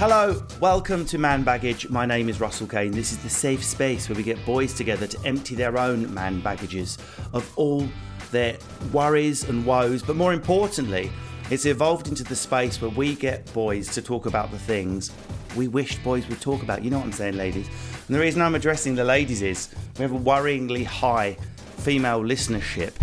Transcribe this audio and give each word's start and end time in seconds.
Hello, 0.00 0.42
welcome 0.60 1.04
to 1.04 1.18
Man 1.18 1.42
Baggage. 1.42 1.90
My 1.90 2.06
name 2.06 2.30
is 2.30 2.40
Russell 2.40 2.66
Kane. 2.66 2.90
This 2.90 3.12
is 3.12 3.18
the 3.18 3.28
safe 3.28 3.62
space 3.62 4.08
where 4.08 4.16
we 4.16 4.22
get 4.22 4.42
boys 4.46 4.72
together 4.72 5.06
to 5.06 5.26
empty 5.26 5.54
their 5.54 5.78
own 5.78 6.14
man 6.14 6.40
baggages 6.40 6.96
of 7.34 7.52
all 7.54 7.86
their 8.30 8.56
worries 8.94 9.44
and 9.44 9.66
woes, 9.66 10.02
but 10.02 10.16
more 10.16 10.32
importantly, 10.32 11.12
it's 11.50 11.66
evolved 11.66 12.08
into 12.08 12.24
the 12.24 12.34
space 12.34 12.80
where 12.80 12.90
we 12.90 13.14
get 13.14 13.52
boys 13.52 13.92
to 13.92 14.00
talk 14.00 14.24
about 14.24 14.50
the 14.50 14.58
things 14.58 15.12
we 15.54 15.68
wish 15.68 16.02
boys 16.02 16.26
would 16.28 16.40
talk 16.40 16.62
about. 16.62 16.82
You 16.82 16.88
know 16.88 16.96
what 16.96 17.04
I'm 17.04 17.12
saying, 17.12 17.36
ladies? 17.36 17.68
And 18.06 18.16
the 18.16 18.20
reason 18.20 18.40
I'm 18.40 18.54
addressing 18.54 18.94
the 18.94 19.04
ladies 19.04 19.42
is 19.42 19.68
we 19.98 20.02
have 20.02 20.12
a 20.12 20.18
worryingly 20.18 20.86
high 20.86 21.36
female 21.76 22.22
listenership 22.22 22.94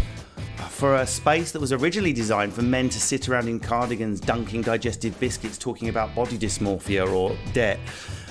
for 0.78 0.98
a 0.98 1.08
space 1.08 1.52
that 1.52 1.60
was 1.60 1.74
originally 1.74 2.14
designed 2.14 2.54
for 2.54 2.62
men 2.62 2.88
to 2.88 3.00
sit 3.00 3.28
around 3.28 3.48
in 3.48 3.60
cardigans 3.60 4.20
dunking 4.20 4.62
digestive 4.62 5.20
biscuits 5.20 5.58
talking 5.58 5.90
about 5.90 6.14
body 6.14 6.38
dysmorphia 6.38 7.12
or 7.12 7.36
debt. 7.52 7.80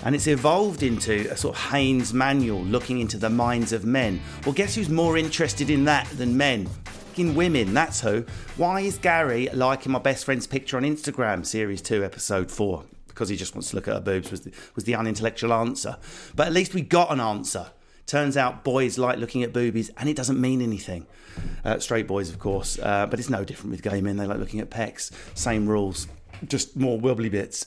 And 0.05 0.15
it's 0.15 0.29
evolved 0.29 0.85
into 0.85 1.29
a 1.29 1.37
sort 1.37 1.57
of 1.57 1.63
Haynes 1.73 2.15
manual 2.15 2.61
looking 2.63 3.01
into 3.01 3.19
the 3.19 3.29
minds 3.29 3.73
of 3.73 3.85
men. 3.85 4.21
Well, 4.45 4.53
guess 4.53 4.77
who's 4.77 4.89
more 4.89 5.19
interested 5.19 5.71
in 5.71 5.87
that 5.87 6.07
than 6.11 6.37
men? 6.37 6.69
In 7.17 7.35
women, 7.35 7.75
that's 7.75 8.01
who. 8.01 8.25
Why 8.57 8.83
is 8.83 8.97
Gary 8.97 9.49
liking 9.53 9.91
my 9.91 9.99
best 9.99 10.25
friend's 10.25 10.47
picture 10.47 10.77
on 10.77 10.85
Instagram, 10.85 11.45
series 11.45 11.83
2, 11.83 12.05
episode 12.05 12.49
4? 12.49 12.85
Because 13.09 13.29
he 13.29 13.37
just 13.37 13.57
wants 13.57 13.71
to 13.71 13.77
look 13.77 13.89
at 13.89 13.95
her 13.95 14.01
boobs, 14.01 14.31
was 14.31 14.43
the, 14.43 14.53
was 14.77 14.85
the 14.85 14.95
unintellectual 14.95 15.53
answer. 15.53 15.97
But 16.37 16.47
at 16.47 16.53
least 16.53 16.75
we 16.75 16.83
got 16.83 17.11
an 17.11 17.19
answer. 17.19 17.73
Turns 18.07 18.37
out 18.37 18.63
boys 18.63 18.99
like 18.99 19.19
looking 19.19 19.43
at 19.43 19.53
boobies, 19.53 19.91
and 19.97 20.09
it 20.09 20.17
doesn't 20.17 20.41
mean 20.41 20.63
anything. 20.63 21.07
Uh, 21.65 21.79
straight 21.79 22.07
boys, 22.07 22.31
of 22.31 22.39
course, 22.39 22.79
uh, 22.79 23.07
but 23.07 23.19
it's 23.19 23.29
no 23.29 23.45
different 23.45 23.73
with 23.73 23.83
gay 23.83 24.01
men. 24.01 24.17
They 24.17 24.27
like 24.27 24.39
looking 24.39 24.61
at 24.61 24.71
pecs. 24.71 25.11
Same 25.35 25.67
rules, 25.67 26.07
just 26.47 26.77
more 26.77 26.99
wibbly 26.99 27.31
bits. 27.31 27.67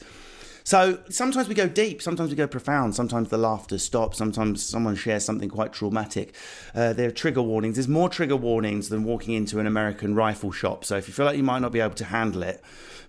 So 0.63 0.99
sometimes 1.09 1.47
we 1.47 1.55
go 1.55 1.67
deep, 1.67 2.01
sometimes 2.01 2.29
we 2.29 2.35
go 2.35 2.45
profound, 2.45 2.93
sometimes 2.93 3.29
the 3.29 3.39
laughter 3.39 3.79
stops, 3.79 4.19
sometimes 4.19 4.63
someone 4.63 4.95
shares 4.95 5.25
something 5.25 5.49
quite 5.49 5.73
traumatic. 5.73 6.35
Uh, 6.75 6.93
there 6.93 7.07
are 7.07 7.11
trigger 7.11 7.41
warnings. 7.41 7.75
There's 7.75 7.87
more 7.87 8.07
trigger 8.07 8.35
warnings 8.35 8.89
than 8.89 9.03
walking 9.03 9.33
into 9.33 9.59
an 9.59 9.65
American 9.65 10.13
rifle 10.13 10.51
shop. 10.51 10.85
So 10.85 10.95
if 10.95 11.07
you 11.07 11.13
feel 11.13 11.25
like 11.25 11.37
you 11.37 11.43
might 11.43 11.59
not 11.59 11.71
be 11.71 11.79
able 11.79 11.95
to 11.95 12.05
handle 12.05 12.43
it, 12.43 12.61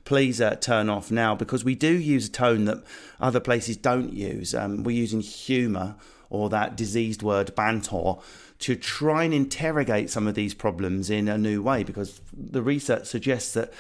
please 0.04 0.40
uh, 0.40 0.54
turn 0.54 0.88
off 0.88 1.10
now 1.10 1.34
because 1.34 1.62
we 1.62 1.74
do 1.74 1.92
use 1.92 2.28
a 2.28 2.30
tone 2.30 2.64
that 2.64 2.82
other 3.20 3.40
places 3.40 3.76
don't 3.76 4.12
use. 4.12 4.54
Um, 4.54 4.82
we're 4.82 4.96
using 4.96 5.20
humour 5.20 5.96
or 6.30 6.48
that 6.48 6.76
diseased 6.76 7.22
word 7.22 7.54
banter 7.54 8.14
to 8.60 8.76
try 8.76 9.24
and 9.24 9.34
interrogate 9.34 10.10
some 10.10 10.26
of 10.26 10.34
these 10.34 10.54
problems 10.54 11.10
in 11.10 11.28
a 11.28 11.36
new 11.36 11.62
way 11.62 11.82
because 11.82 12.20
the 12.32 12.62
research 12.62 13.06
suggests 13.06 13.52
that 13.54 13.72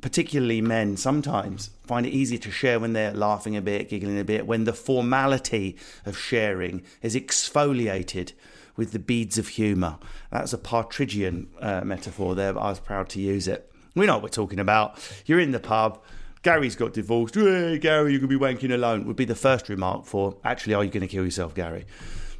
particularly 0.00 0.60
men 0.60 0.96
sometimes 0.96 1.70
find 1.86 2.06
it 2.06 2.10
easier 2.10 2.38
to 2.38 2.50
share 2.50 2.78
when 2.78 2.92
they're 2.92 3.14
laughing 3.14 3.56
a 3.56 3.62
bit, 3.62 3.88
giggling 3.88 4.18
a 4.18 4.24
bit, 4.24 4.46
when 4.46 4.64
the 4.64 4.72
formality 4.72 5.76
of 6.04 6.16
sharing 6.16 6.82
is 7.02 7.14
exfoliated 7.14 8.32
with 8.76 8.92
the 8.92 8.98
beads 8.98 9.38
of 9.38 9.48
humour. 9.48 9.98
That's 10.30 10.52
a 10.52 10.58
Partridgian 10.58 11.46
uh, 11.60 11.82
metaphor 11.84 12.34
there, 12.34 12.52
but 12.52 12.60
I 12.60 12.68
was 12.68 12.80
proud 12.80 13.08
to 13.10 13.20
use 13.20 13.48
it. 13.48 13.72
We 13.94 14.04
know 14.04 14.14
what 14.14 14.22
we're 14.24 14.28
talking 14.28 14.58
about. 14.58 14.98
You're 15.24 15.40
in 15.40 15.52
the 15.52 15.60
pub. 15.60 16.02
Gary's 16.46 16.76
got 16.76 16.92
divorced. 16.92 17.34
Hey, 17.34 17.76
Gary, 17.76 18.12
you 18.12 18.20
could 18.20 18.28
be 18.28 18.38
wanking 18.38 18.72
alone. 18.72 19.04
Would 19.08 19.16
be 19.16 19.24
the 19.24 19.34
first 19.34 19.68
remark 19.68 20.04
for, 20.04 20.36
actually, 20.44 20.74
are 20.74 20.84
you 20.84 20.90
going 20.92 21.00
to 21.00 21.08
kill 21.08 21.24
yourself, 21.24 21.56
Gary? 21.56 21.86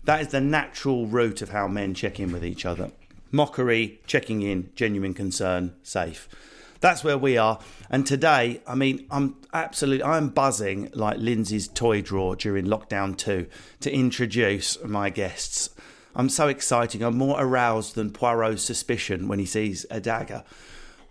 That 0.04 0.20
is 0.20 0.28
the 0.28 0.40
natural 0.40 1.08
route 1.08 1.42
of 1.42 1.48
how 1.48 1.66
men 1.66 1.92
check 1.92 2.20
in 2.20 2.30
with 2.30 2.44
each 2.44 2.64
other. 2.64 2.92
Mockery, 3.32 3.98
checking 4.06 4.42
in, 4.42 4.70
genuine 4.76 5.12
concern, 5.12 5.74
safe. 5.82 6.28
That's 6.78 7.02
where 7.02 7.18
we 7.18 7.36
are. 7.36 7.58
And 7.90 8.06
today, 8.06 8.60
I 8.64 8.76
mean, 8.76 9.08
I'm 9.10 9.38
absolutely, 9.52 10.04
I'm 10.04 10.28
buzzing 10.28 10.88
like 10.94 11.18
Lindsay's 11.18 11.66
toy 11.66 12.00
drawer 12.00 12.36
during 12.36 12.66
lockdown 12.66 13.16
two 13.16 13.48
to 13.80 13.92
introduce 13.92 14.80
my 14.84 15.10
guests. 15.10 15.70
I'm 16.14 16.28
so 16.28 16.46
excited. 16.46 17.02
I'm 17.02 17.18
more 17.18 17.40
aroused 17.40 17.96
than 17.96 18.12
Poirot's 18.12 18.62
suspicion 18.62 19.26
when 19.26 19.40
he 19.40 19.46
sees 19.46 19.84
a 19.90 20.00
dagger 20.00 20.44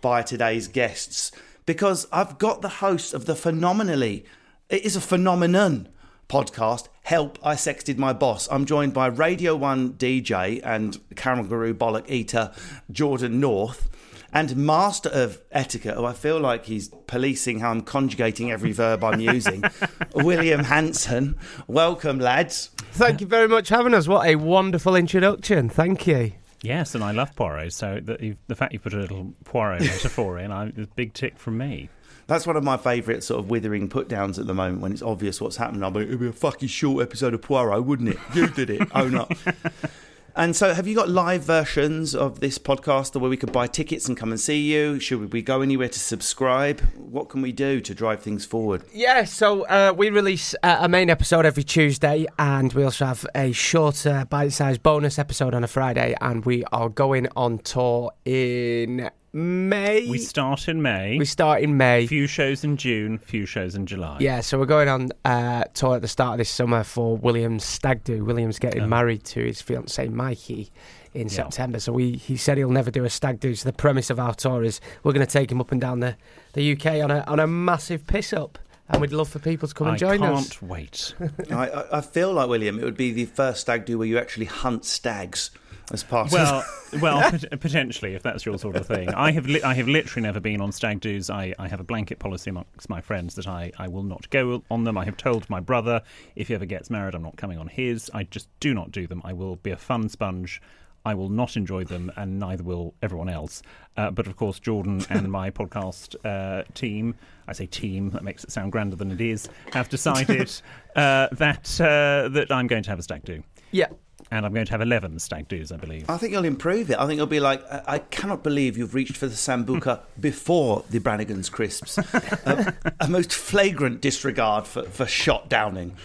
by 0.00 0.22
today's 0.22 0.66
guests 0.66 1.30
because 1.66 2.06
I've 2.12 2.38
got 2.38 2.62
the 2.62 2.68
host 2.68 3.12
of 3.12 3.26
the 3.26 3.34
phenomenally, 3.34 4.24
it 4.70 4.84
is 4.84 4.96
a 4.96 5.00
phenomenon 5.00 5.88
podcast, 6.28 6.88
Help, 7.02 7.38
I 7.42 7.54
Sexted 7.54 7.98
My 7.98 8.12
Boss. 8.12 8.48
I'm 8.50 8.64
joined 8.64 8.94
by 8.94 9.06
Radio 9.06 9.54
1 9.54 9.94
DJ 9.94 10.60
and 10.64 10.98
Kangaroo 11.14 11.74
Bollock 11.74 12.08
Eater 12.08 12.52
Jordan 12.90 13.38
North 13.40 13.88
and 14.32 14.56
master 14.56 15.08
of 15.08 15.40
etiquette, 15.52 15.94
who 15.94 16.04
I 16.04 16.12
feel 16.12 16.38
like 16.38 16.66
he's 16.66 16.88
policing 17.06 17.60
how 17.60 17.70
I'm 17.70 17.82
conjugating 17.82 18.50
every 18.50 18.72
verb 18.72 19.04
I'm 19.04 19.20
using, 19.20 19.62
William 20.14 20.64
Hanson. 20.64 21.36
Welcome, 21.66 22.18
lads. 22.18 22.70
Thank 22.92 23.20
you 23.20 23.26
very 23.26 23.48
much 23.48 23.68
for 23.68 23.76
having 23.76 23.94
us. 23.94 24.08
What 24.08 24.26
a 24.26 24.36
wonderful 24.36 24.96
introduction. 24.96 25.68
Thank 25.68 26.06
you. 26.06 26.32
Yes, 26.66 26.96
and 26.96 27.04
I 27.04 27.12
love 27.12 27.36
Poirot, 27.36 27.72
so 27.72 28.00
the, 28.02 28.36
the 28.48 28.56
fact 28.56 28.72
you 28.72 28.80
put 28.80 28.92
a 28.92 28.98
little 28.98 29.32
Poirot 29.44 29.82
metaphor 29.82 30.38
in, 30.40 30.50
I, 30.50 30.66
a 30.66 30.86
big 30.96 31.14
tick 31.14 31.38
from 31.38 31.58
me. 31.58 31.88
That's 32.26 32.44
one 32.44 32.56
of 32.56 32.64
my 32.64 32.76
favourite 32.76 33.22
sort 33.22 33.38
of 33.38 33.50
withering 33.50 33.88
put 33.88 34.08
downs 34.08 34.36
at 34.40 34.48
the 34.48 34.54
moment 34.54 34.80
when 34.80 34.90
it's 34.90 35.02
obvious 35.02 35.40
what's 35.40 35.56
happening. 35.56 35.84
I'll 35.84 35.92
be, 35.92 36.00
it'd 36.00 36.18
be 36.18 36.26
a 36.26 36.32
fucking 36.32 36.68
short 36.68 37.04
episode 37.04 37.34
of 37.34 37.42
Poirot, 37.42 37.84
wouldn't 37.84 38.08
it? 38.08 38.18
You 38.34 38.48
did 38.48 38.70
it. 38.70 38.88
Own 38.96 39.14
up. 39.14 39.32
And 40.38 40.54
so, 40.54 40.74
have 40.74 40.86
you 40.86 40.94
got 40.94 41.08
live 41.08 41.44
versions 41.44 42.14
of 42.14 42.40
this 42.40 42.58
podcast 42.58 43.18
where 43.18 43.30
we 43.30 43.38
could 43.38 43.52
buy 43.52 43.66
tickets 43.66 44.06
and 44.06 44.18
come 44.18 44.32
and 44.32 44.38
see 44.38 44.70
you? 44.70 45.00
Should 45.00 45.32
we 45.32 45.40
go 45.40 45.62
anywhere 45.62 45.88
to 45.88 45.98
subscribe? 45.98 46.82
What 46.94 47.30
can 47.30 47.40
we 47.40 47.52
do 47.52 47.80
to 47.80 47.94
drive 47.94 48.20
things 48.20 48.44
forward? 48.44 48.82
Yeah, 48.92 49.24
so 49.24 49.62
uh, 49.62 49.94
we 49.96 50.10
release 50.10 50.54
uh, 50.62 50.76
a 50.80 50.90
main 50.90 51.08
episode 51.08 51.46
every 51.46 51.62
Tuesday, 51.62 52.26
and 52.38 52.70
we 52.74 52.84
also 52.84 53.06
have 53.06 53.26
a 53.34 53.52
shorter, 53.52 54.26
bite 54.28 54.52
sized 54.52 54.82
bonus 54.82 55.18
episode 55.18 55.54
on 55.54 55.64
a 55.64 55.68
Friday, 55.68 56.14
and 56.20 56.44
we 56.44 56.64
are 56.64 56.90
going 56.90 57.28
on 57.34 57.56
tour 57.60 58.12
in 58.26 59.10
May. 59.36 60.08
We 60.08 60.16
start 60.16 60.66
in 60.66 60.80
May. 60.80 61.18
We 61.18 61.26
start 61.26 61.60
in 61.60 61.76
May. 61.76 62.06
Few 62.06 62.26
shows 62.26 62.64
in 62.64 62.78
June, 62.78 63.18
few 63.18 63.44
shows 63.44 63.74
in 63.74 63.84
July. 63.84 64.16
Yeah, 64.18 64.40
so 64.40 64.58
we're 64.58 64.64
going 64.64 64.88
on 64.88 65.10
uh, 65.26 65.64
tour 65.74 65.96
at 65.96 66.00
the 66.02 66.08
start 66.08 66.32
of 66.32 66.38
this 66.38 66.48
summer 66.48 66.82
for 66.82 67.18
William's 67.18 67.62
stag 67.62 68.02
do. 68.02 68.24
William's 68.24 68.58
getting 68.58 68.84
Oh. 68.84 68.86
married 68.86 69.24
to 69.24 69.44
his 69.44 69.60
fiancee 69.60 70.08
Mikey 70.08 70.72
in 71.12 71.28
Yeah. 71.28 71.34
September. 71.34 71.78
So 71.80 71.92
we 71.92 72.12
he 72.12 72.38
said 72.38 72.56
he'll 72.56 72.70
never 72.70 72.90
do 72.90 73.04
a 73.04 73.10
stag 73.10 73.38
do. 73.38 73.54
So 73.54 73.68
the 73.68 73.74
premise 73.74 74.08
of 74.08 74.18
our 74.18 74.32
tour 74.34 74.64
is 74.64 74.80
we're 75.02 75.12
going 75.12 75.26
to 75.26 75.30
take 75.30 75.52
him 75.52 75.60
up 75.60 75.70
and 75.70 75.82
down 75.82 76.00
the, 76.00 76.16
the 76.54 76.72
UK 76.72 77.02
on 77.04 77.10
a 77.10 77.22
on 77.26 77.38
a 77.38 77.46
massive 77.46 78.06
piss 78.06 78.32
up, 78.32 78.58
and 78.88 79.02
we'd 79.02 79.12
love 79.12 79.28
for 79.28 79.38
people 79.38 79.68
to 79.68 79.74
come 79.74 79.88
and 79.88 79.94
I 79.96 79.98
join 79.98 80.22
us. 80.22 80.22
I 80.22 80.32
can't 80.32 80.46
us. 80.46 80.62
wait. 80.62 81.14
I, 81.52 81.68
I, 81.68 81.98
I 81.98 82.00
feel 82.00 82.32
like, 82.32 82.48
William, 82.48 82.78
it 82.78 82.84
would 82.84 82.96
be 82.96 83.12
the 83.12 83.26
first 83.26 83.60
stag 83.60 83.84
do 83.84 83.98
where 83.98 84.08
you 84.08 84.16
actually 84.18 84.46
hunt 84.46 84.86
stags 84.86 85.50
as 85.92 86.02
part 86.02 86.30
Well, 86.32 86.64
of 86.92 87.02
well, 87.02 87.20
pot- 87.30 87.44
potentially, 87.60 88.14
if 88.14 88.22
that's 88.22 88.44
your 88.44 88.58
sort 88.58 88.76
of 88.76 88.86
thing. 88.86 89.08
I 89.10 89.32
have, 89.32 89.46
li- 89.46 89.62
I 89.62 89.74
have 89.74 89.88
literally 89.88 90.22
never 90.26 90.40
been 90.40 90.60
on 90.60 90.72
stag 90.72 91.00
do's. 91.00 91.30
I, 91.30 91.54
I 91.58 91.68
have 91.68 91.80
a 91.80 91.84
blanket 91.84 92.18
policy 92.18 92.50
amongst 92.50 92.88
my 92.88 93.00
friends 93.00 93.34
that 93.36 93.46
I, 93.46 93.72
I 93.78 93.88
will 93.88 94.02
not 94.02 94.28
go 94.30 94.62
on 94.70 94.84
them. 94.84 94.98
I 94.98 95.04
have 95.04 95.16
told 95.16 95.48
my 95.48 95.60
brother 95.60 96.02
if 96.34 96.48
he 96.48 96.54
ever 96.54 96.66
gets 96.66 96.90
married, 96.90 97.14
I'm 97.14 97.22
not 97.22 97.36
coming 97.36 97.58
on 97.58 97.68
his. 97.68 98.10
I 98.12 98.24
just 98.24 98.48
do 98.60 98.74
not 98.74 98.90
do 98.90 99.06
them. 99.06 99.22
I 99.24 99.32
will 99.32 99.56
be 99.56 99.70
a 99.70 99.76
fun 99.76 100.08
sponge. 100.08 100.60
I 101.04 101.14
will 101.14 101.28
not 101.28 101.56
enjoy 101.56 101.84
them, 101.84 102.10
and 102.16 102.40
neither 102.40 102.64
will 102.64 102.92
everyone 103.00 103.28
else. 103.28 103.62
Uh, 103.96 104.10
but 104.10 104.26
of 104.26 104.34
course, 104.34 104.58
Jordan 104.58 105.06
and 105.08 105.30
my 105.40 105.50
podcast 105.50 106.16
uh, 106.24 106.64
team, 106.74 107.14
I 107.46 107.52
say 107.52 107.66
team, 107.66 108.10
that 108.10 108.24
makes 108.24 108.42
it 108.42 108.50
sound 108.50 108.72
grander 108.72 108.96
than 108.96 109.12
it 109.12 109.20
is, 109.20 109.48
have 109.72 109.88
decided 109.88 110.50
uh, 110.96 111.28
that 111.30 111.80
uh, 111.80 112.28
that 112.30 112.48
I'm 112.50 112.66
going 112.66 112.82
to 112.82 112.90
have 112.90 112.98
a 112.98 113.02
stag 113.04 113.24
do. 113.24 113.40
Yeah. 113.70 113.86
And 114.30 114.44
I'm 114.44 114.52
going 114.52 114.66
to 114.66 114.72
have 114.72 114.80
11 114.80 115.18
stag 115.20 115.46
do's, 115.46 115.70
I 115.70 115.76
believe. 115.76 116.10
I 116.10 116.16
think 116.16 116.32
you'll 116.32 116.44
improve 116.44 116.90
it. 116.90 116.98
I 116.98 117.06
think 117.06 117.18
you'll 117.18 117.26
be 117.26 117.38
like, 117.40 117.62
I 117.70 117.96
I 117.96 117.98
cannot 118.00 118.42
believe 118.42 118.76
you've 118.76 118.94
reached 118.94 119.16
for 119.16 119.26
the 119.26 119.34
Sambuca 119.34 120.00
before 120.20 120.84
the 120.90 120.98
Brannigan's 120.98 121.48
crisps. 121.48 121.98
a, 122.46 122.74
a 123.00 123.08
most 123.08 123.32
flagrant 123.32 124.00
disregard 124.00 124.66
for, 124.66 124.82
for 124.84 125.06
shot 125.06 125.48
downing. 125.48 125.96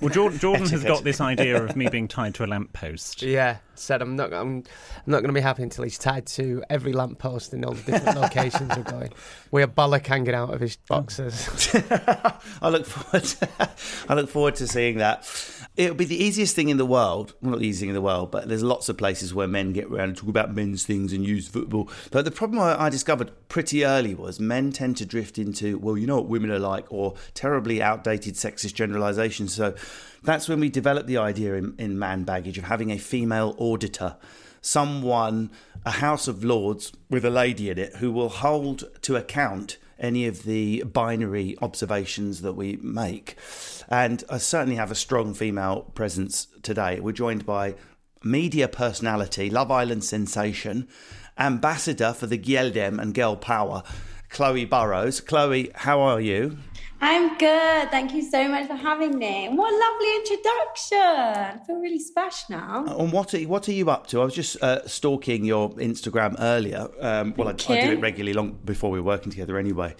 Well, 0.00 0.10
Jordan, 0.10 0.38
Jordan 0.40 0.68
has 0.68 0.84
got 0.84 1.04
this 1.04 1.20
idea 1.20 1.62
of 1.62 1.76
me 1.76 1.88
being 1.88 2.08
tied 2.08 2.34
to 2.36 2.44
a 2.44 2.46
lamppost. 2.46 3.22
Yeah, 3.22 3.58
said 3.74 4.02
I'm 4.02 4.16
not. 4.16 4.32
I'm, 4.32 4.56
I'm 4.56 4.64
not 5.06 5.20
going 5.20 5.28
to 5.28 5.32
be 5.32 5.40
happy 5.40 5.62
until 5.62 5.84
he's 5.84 5.98
tied 5.98 6.26
to 6.26 6.62
every 6.68 6.92
lamppost 6.92 7.54
in 7.54 7.64
all 7.64 7.72
the 7.72 7.92
different 7.92 8.18
locations 8.18 8.76
we're 8.76 8.82
going. 8.82 9.12
We 9.50 9.60
have 9.62 9.74
bollock 9.74 10.06
hanging 10.06 10.34
out 10.34 10.52
of 10.52 10.60
his 10.60 10.76
boxes. 10.76 11.74
I 12.60 12.68
look 12.68 12.86
forward. 12.86 13.24
To, 13.24 13.48
I 14.08 14.14
look 14.14 14.28
forward 14.28 14.56
to 14.56 14.66
seeing 14.66 14.98
that. 14.98 15.24
It'll 15.76 15.94
be 15.94 16.04
the 16.04 16.22
easiest 16.22 16.56
thing 16.56 16.68
in 16.68 16.76
the 16.76 16.86
world. 16.86 17.34
Well, 17.40 17.52
not 17.52 17.60
the 17.60 17.66
easiest 17.66 17.80
thing 17.80 17.90
in 17.90 17.94
the 17.94 18.02
world, 18.02 18.30
but 18.30 18.48
there's 18.48 18.62
lots 18.62 18.88
of 18.88 18.98
places 18.98 19.32
where 19.32 19.46
men 19.46 19.72
get 19.72 19.86
around 19.86 20.08
and 20.08 20.16
talk 20.16 20.28
about 20.28 20.54
men's 20.54 20.84
things 20.84 21.12
and 21.12 21.24
use 21.24 21.48
football. 21.48 21.88
But 22.10 22.24
the 22.24 22.30
problem 22.30 22.60
I, 22.60 22.84
I 22.84 22.88
discovered 22.90 23.30
pretty 23.48 23.84
early 23.84 24.14
was 24.14 24.40
men 24.40 24.72
tend 24.72 24.96
to 24.98 25.06
drift 25.06 25.38
into, 25.38 25.78
well, 25.78 25.96
you 25.96 26.06
know 26.06 26.16
what 26.16 26.28
women 26.28 26.50
are 26.50 26.58
like, 26.58 26.86
or 26.92 27.14
terribly 27.34 27.80
outdated 27.80 28.34
sexist 28.34 28.74
generalizations. 28.74 29.54
So 29.54 29.74
that's 30.22 30.48
when 30.48 30.60
we 30.60 30.68
developed 30.68 31.06
the 31.06 31.18
idea 31.18 31.54
in, 31.54 31.74
in 31.78 31.98
man 31.98 32.24
baggage 32.24 32.58
of 32.58 32.64
having 32.64 32.90
a 32.90 32.98
female 32.98 33.54
auditor 33.58 34.16
someone, 34.62 35.50
a 35.84 35.90
House 35.90 36.28
of 36.28 36.44
Lords 36.44 36.92
with 37.08 37.24
a 37.24 37.30
lady 37.30 37.70
in 37.70 37.78
it, 37.78 37.96
who 37.96 38.12
will 38.12 38.28
hold 38.28 38.84
to 39.02 39.16
account 39.16 39.78
any 40.00 40.26
of 40.26 40.42
the 40.44 40.82
binary 40.82 41.56
observations 41.62 42.42
that 42.42 42.54
we 42.54 42.76
make. 42.82 43.36
And 43.88 44.24
I 44.28 44.38
certainly 44.38 44.76
have 44.76 44.90
a 44.90 44.96
strong 44.96 45.34
female 45.34 45.82
presence 45.94 46.48
today. 46.62 47.00
We're 47.00 47.12
joined 47.12 47.46
by 47.46 47.74
media 48.24 48.68
personality, 48.68 49.50
Love 49.50 49.70
Island 49.70 50.04
sensation, 50.04 50.88
ambassador 51.38 52.12
for 52.12 52.26
the 52.26 52.38
Gieldem 52.38 53.00
and 53.00 53.14
Girl 53.14 53.36
Power, 53.36 53.82
Chloe 54.28 54.64
Burrows. 54.64 55.20
Chloe, 55.20 55.70
how 55.74 56.00
are 56.00 56.20
you? 56.20 56.58
I'm 57.02 57.36
good. 57.38 57.90
Thank 57.90 58.12
you 58.12 58.22
so 58.22 58.46
much 58.48 58.66
for 58.66 58.74
having 58.74 59.18
me. 59.18 59.48
What 59.48 59.72
a 59.72 59.76
lovely 59.76 60.16
introduction. 60.16 60.98
I 60.98 61.58
feel 61.66 61.76
really 61.76 61.98
special 61.98 62.56
now. 62.56 62.84
And 62.98 63.10
what 63.10 63.32
are, 63.32 63.40
what 63.40 63.68
are 63.68 63.72
you 63.72 63.88
up 63.90 64.06
to? 64.08 64.20
I 64.20 64.24
was 64.24 64.34
just 64.34 64.62
uh, 64.62 64.86
stalking 64.86 65.44
your 65.44 65.70
Instagram 65.70 66.36
earlier. 66.38 66.88
Um, 67.00 67.32
well, 67.38 67.48
I, 67.48 67.52
I 67.52 67.54
do 67.54 67.92
it 67.92 68.00
regularly 68.00 68.34
long 68.34 68.58
before 68.64 68.90
we 68.90 69.00
were 69.00 69.06
working 69.06 69.30
together 69.30 69.56
anyway. 69.56 69.94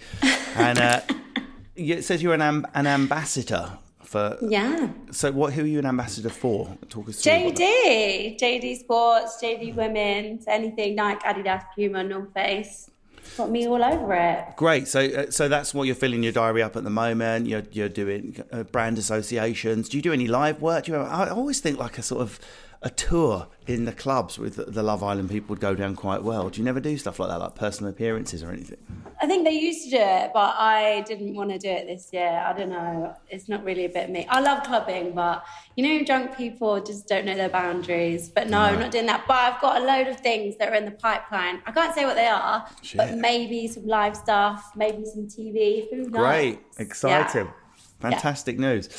And 0.55 0.77
uh, 0.77 1.01
it 1.75 2.03
says 2.03 2.21
you're 2.21 2.35
an, 2.35 2.41
am- 2.43 2.67
an 2.75 2.85
ambassador 2.85 3.79
for. 4.03 4.37
Yeah. 4.47 4.89
So, 5.09 5.31
what? 5.31 5.53
Who 5.53 5.63
are 5.63 5.67
you 5.67 5.79
an 5.79 5.87
ambassador 5.87 6.29
for? 6.29 6.77
Talk 6.89 7.09
us 7.09 7.23
through. 7.23 7.31
JD. 7.31 8.39
JD 8.39 8.77
Sports, 8.79 9.39
JD 9.41 9.73
Women's, 9.75 10.43
anything 10.47 10.93
Nike, 10.95 11.25
Adidas, 11.25 11.63
Puma, 11.75 12.03
North 12.03 12.31
Face. 12.33 12.90
Got 13.37 13.49
me 13.49 13.67
all 13.67 13.83
over 13.83 14.13
it. 14.13 14.55
Great. 14.55 14.87
So, 14.87 15.05
uh, 15.05 15.31
so 15.31 15.47
that's 15.47 15.73
what 15.73 15.83
you're 15.83 15.95
filling 15.95 16.23
your 16.23 16.33
diary 16.33 16.61
up 16.61 16.75
at 16.75 16.83
the 16.83 16.89
moment. 16.89 17.47
You're 17.47 17.63
you're 17.71 17.89
doing 17.89 18.43
uh, 18.51 18.63
brand 18.63 18.97
associations. 18.97 19.89
Do 19.89 19.97
you 19.97 20.03
do 20.03 20.11
any 20.11 20.27
live 20.27 20.61
work? 20.61 20.85
Do 20.85 20.91
you? 20.91 20.97
I 20.97 21.29
always 21.29 21.59
think 21.59 21.79
like 21.79 21.97
a 21.97 22.01
sort 22.01 22.21
of 22.21 22.39
a 22.83 22.89
tour 22.89 23.47
in 23.67 23.85
the 23.85 23.91
clubs 23.91 24.39
with 24.39 24.55
the- 24.73 24.81
Love 24.81 25.03
Island 25.03 25.29
people 25.29 25.49
would 25.49 25.59
go 25.59 25.75
down 25.75 25.95
quite 25.95 26.23
well. 26.23 26.49
Do 26.49 26.59
you 26.59 26.65
never 26.65 26.79
do 26.79 26.97
stuff 26.97 27.19
like 27.19 27.29
that, 27.29 27.39
like 27.39 27.53
personal 27.55 27.91
appearances 27.91 28.41
or 28.41 28.49
anything? 28.51 28.79
I 29.21 29.27
think 29.27 29.43
they 29.45 29.51
used 29.51 29.83
to 29.83 29.91
do 29.91 29.97
it, 30.01 30.31
but 30.33 30.55
I 30.57 31.01
didn't 31.07 31.35
want 31.35 31.51
to 31.51 31.59
do 31.59 31.69
it 31.69 31.85
this 31.85 32.09
year. 32.11 32.43
I 32.43 32.53
don't 32.57 32.69
know. 32.69 33.15
It's 33.29 33.47
not 33.47 33.63
really 33.63 33.85
a 33.85 33.89
bit 33.89 34.09
me. 34.09 34.25
I 34.27 34.39
love 34.41 34.63
clubbing, 34.63 35.13
but 35.13 35.45
you 35.75 35.83
know, 35.99 36.03
drunk 36.03 36.35
people 36.35 36.81
just 36.83 37.07
don't 37.07 37.25
know 37.25 37.35
their 37.35 37.49
boundaries. 37.49 38.29
But 38.29 38.49
no, 38.49 38.57
I'm 38.57 38.79
not 38.79 38.89
doing 38.89 39.05
that. 39.05 39.25
But 39.27 39.35
I've 39.37 39.61
got 39.61 39.79
a 39.79 39.85
load 39.85 40.07
of 40.07 40.19
things 40.19 40.57
that 40.57 40.69
are 40.69 40.75
in 40.75 40.85
the 40.85 40.91
pipeline. 40.91 41.61
I 41.67 41.71
can't 41.71 41.93
say 41.93 42.05
what 42.05 42.15
they 42.15 42.25
are, 42.25 42.65
but 42.95 43.15
maybe 43.15 43.67
some 43.67 43.85
live 43.85 44.17
stuff, 44.17 44.71
maybe 44.75 45.05
some 45.05 45.27
TV. 45.27 45.87
Who 45.91 45.97
knows? 45.97 46.09
Great, 46.09 46.59
exciting, 46.79 47.45
Yeah. 47.45 47.51
fantastic 47.99 48.57
news. 48.57 48.89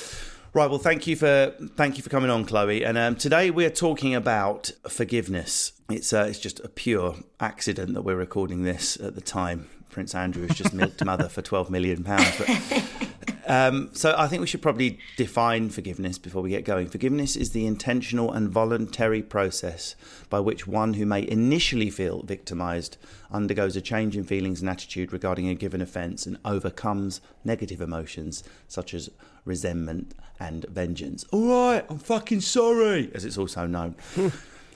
Right, 0.55 0.69
well, 0.69 0.79
thank 0.79 1.07
you 1.07 1.17
for 1.17 1.55
thank 1.77 1.97
you 1.97 2.03
for 2.03 2.11
coming 2.11 2.29
on, 2.29 2.45
Chloe. 2.45 2.85
And 2.85 2.99
um, 2.99 3.17
today 3.17 3.51
we're 3.51 3.71
talking 3.71 4.15
about 4.15 4.71
forgiveness. 4.87 5.73
It's 5.89 6.13
uh, 6.13 6.27
it's 6.29 6.39
just 6.39 6.61
a 6.61 6.69
pure 6.69 7.17
accident 7.41 7.95
that 7.95 8.03
we're 8.03 8.17
recording 8.17 8.63
this 8.63 9.01
at 9.01 9.15
the 9.15 9.23
time. 9.23 9.71
Prince 9.89 10.15
Andrew 10.15 10.47
has 10.47 10.55
just 10.55 10.75
milked 10.75 11.03
mother 11.07 11.31
for 11.31 11.41
twelve 11.41 11.71
million 11.71 12.05
pounds. 12.05 12.37
But, 12.37 12.85
um, 13.47 13.91
so 13.93 14.15
I 14.17 14.29
think 14.29 14.41
we 14.41 14.47
should 14.47 14.63
probably 14.63 14.99
define 15.17 15.71
forgiveness 15.71 16.19
before 16.19 16.43
we 16.43 16.51
get 16.51 16.65
going. 16.65 16.89
Forgiveness 16.89 17.37
is 17.37 17.51
the 17.51 17.67
intentional 17.67 18.33
and 18.33 18.49
voluntary 18.49 19.23
process 19.23 19.95
by 20.31 20.41
which 20.41 20.67
one 20.67 20.95
who 20.95 21.07
may 21.07 21.27
initially 21.29 21.91
feel 21.91 22.23
victimized 22.23 22.97
undergoes 23.31 23.77
a 23.77 23.81
change 23.81 24.17
in 24.17 24.25
feelings 24.25 24.61
and 24.61 24.71
attitude 24.71 25.13
regarding 25.13 25.49
a 25.49 25.55
given 25.55 25.81
offence 25.81 26.27
and 26.27 26.39
overcomes 26.45 27.21
negative 27.45 27.81
emotions 27.81 28.45
such 28.69 28.95
as 28.95 29.11
resentment 29.45 30.15
and 30.39 30.65
vengeance. 30.69 31.25
All 31.33 31.49
right, 31.49 31.85
I'm 31.89 31.99
fucking 31.99 32.41
sorry, 32.41 33.11
as 33.15 33.25
it's 33.25 33.39
also 33.39 33.67
known. 33.67 33.95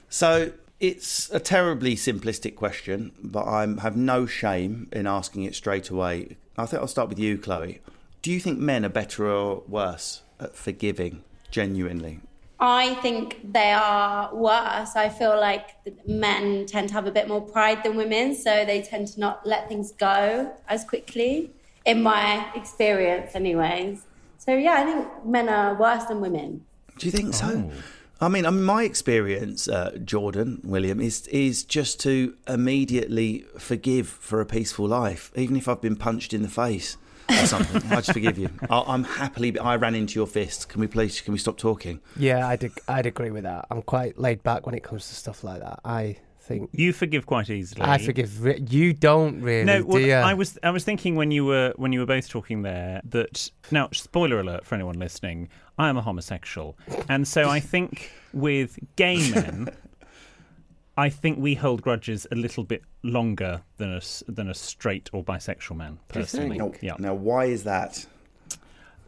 So 0.09 0.51
it's 0.79 1.29
a 1.31 1.39
terribly 1.39 1.95
simplistic 1.95 2.55
question, 2.55 3.11
but 3.21 3.45
I 3.45 3.67
have 3.81 3.97
no 3.97 4.25
shame 4.25 4.87
in 4.91 5.07
asking 5.07 5.43
it 5.43 5.55
straight 5.55 5.89
away. 5.89 6.37
I 6.57 6.65
think 6.65 6.81
I'll 6.81 6.87
start 6.87 7.09
with 7.09 7.19
you, 7.19 7.37
Chloe. 7.37 7.81
Do 8.21 8.31
you 8.31 8.39
think 8.39 8.59
men 8.59 8.85
are 8.85 8.89
better 8.89 9.27
or 9.27 9.63
worse 9.67 10.21
at 10.39 10.55
forgiving 10.55 11.23
genuinely? 11.51 12.19
I 12.59 12.95
think 12.95 13.53
they 13.53 13.71
are 13.71 14.33
worse. 14.33 14.95
I 14.95 15.09
feel 15.09 15.39
like 15.39 15.75
men 16.07 16.65
tend 16.65 16.87
to 16.89 16.93
have 16.95 17.05
a 17.05 17.11
bit 17.11 17.27
more 17.27 17.41
pride 17.41 17.83
than 17.83 17.95
women, 17.95 18.35
so 18.35 18.65
they 18.65 18.81
tend 18.81 19.09
to 19.09 19.19
not 19.19 19.45
let 19.45 19.69
things 19.69 19.91
go 19.91 20.51
as 20.67 20.83
quickly, 20.83 21.51
in 21.85 22.01
my 22.01 22.51
experience, 22.55 23.35
anyways. 23.35 24.05
So, 24.39 24.55
yeah, 24.55 24.73
I 24.73 24.83
think 24.85 25.25
men 25.25 25.49
are 25.49 25.75
worse 25.75 26.05
than 26.05 26.19
women. 26.19 26.65
Do 26.97 27.05
you 27.05 27.11
think 27.11 27.35
so? 27.35 27.71
I 28.19 28.27
mean, 28.27 28.47
I 28.47 28.49
mean, 28.49 28.63
my 28.63 28.83
experience, 28.83 29.67
uh, 29.67 29.95
Jordan 30.03 30.59
William, 30.63 30.99
is 30.99 31.27
is 31.27 31.63
just 31.63 31.99
to 32.01 32.35
immediately 32.47 33.45
forgive 33.59 34.07
for 34.07 34.41
a 34.41 34.45
peaceful 34.47 34.87
life, 34.87 35.31
even 35.35 35.55
if 35.55 35.67
I've 35.67 35.81
been 35.81 35.95
punched 35.95 36.33
in 36.33 36.41
the 36.41 36.49
face 36.49 36.97
or 37.29 37.45
something. 37.45 37.81
I 37.91 37.95
just 37.97 38.13
forgive 38.13 38.37
you. 38.37 38.49
I, 38.69 38.83
I'm 38.87 39.03
happily. 39.03 39.57
I 39.59 39.75
ran 39.75 39.95
into 39.95 40.15
your 40.19 40.27
fist. 40.27 40.69
Can 40.69 40.81
we 40.81 40.87
please? 40.87 41.21
Can 41.21 41.31
we 41.33 41.37
stop 41.39 41.57
talking? 41.57 41.99
yeah, 42.15 42.47
I'd 42.47 42.69
I'd 42.87 43.05
agree 43.05 43.31
with 43.31 43.43
that. 43.43 43.65
I'm 43.69 43.81
quite 43.81 44.17
laid 44.17 44.43
back 44.43 44.65
when 44.65 44.75
it 44.75 44.83
comes 44.83 45.07
to 45.09 45.15
stuff 45.15 45.43
like 45.43 45.59
that. 45.61 45.79
I 45.85 46.17
think 46.39 46.69
You 46.71 46.93
forgive 46.93 47.25
quite 47.25 47.49
easily. 47.49 47.81
I 47.81 47.97
forgive. 47.97 48.41
Re- 48.43 48.63
you 48.69 48.93
don't 48.93 49.41
really, 49.41 49.65
No, 49.65 49.79
do 49.81 49.85
well, 49.87 49.99
you? 49.99 50.13
I 50.13 50.33
was 50.33 50.57
I 50.63 50.71
was 50.71 50.83
thinking 50.85 51.15
when 51.15 51.29
you 51.31 51.43
were 51.45 51.73
when 51.75 51.91
you 51.91 51.99
were 51.99 52.05
both 52.05 52.29
talking 52.29 52.61
there 52.61 53.01
that 53.09 53.51
now 53.71 53.89
spoiler 53.91 54.39
alert 54.39 54.65
for 54.65 54.75
anyone 54.75 54.97
listening, 54.97 55.49
I 55.77 55.89
am 55.89 55.97
a 55.97 56.01
homosexual, 56.01 56.77
and 57.09 57.27
so 57.27 57.49
I 57.49 57.59
think 57.59 58.11
with 58.33 58.79
gay 58.95 59.29
men, 59.31 59.69
I 60.97 61.09
think 61.09 61.37
we 61.39 61.53
hold 61.53 61.81
grudges 61.83 62.25
a 62.31 62.35
little 62.35 62.63
bit 62.63 62.83
longer 63.03 63.61
than 63.77 63.93
a 63.93 63.97
s- 63.97 64.23
than 64.27 64.49
a 64.49 64.53
straight 64.53 65.09
or 65.13 65.23
bisexual 65.23 65.77
man. 65.77 65.99
Personally, 66.09 66.57
Now, 66.57 66.71
yeah. 66.81 66.95
now, 66.97 67.13
why 67.13 67.45
is 67.45 67.63
that? 67.65 68.05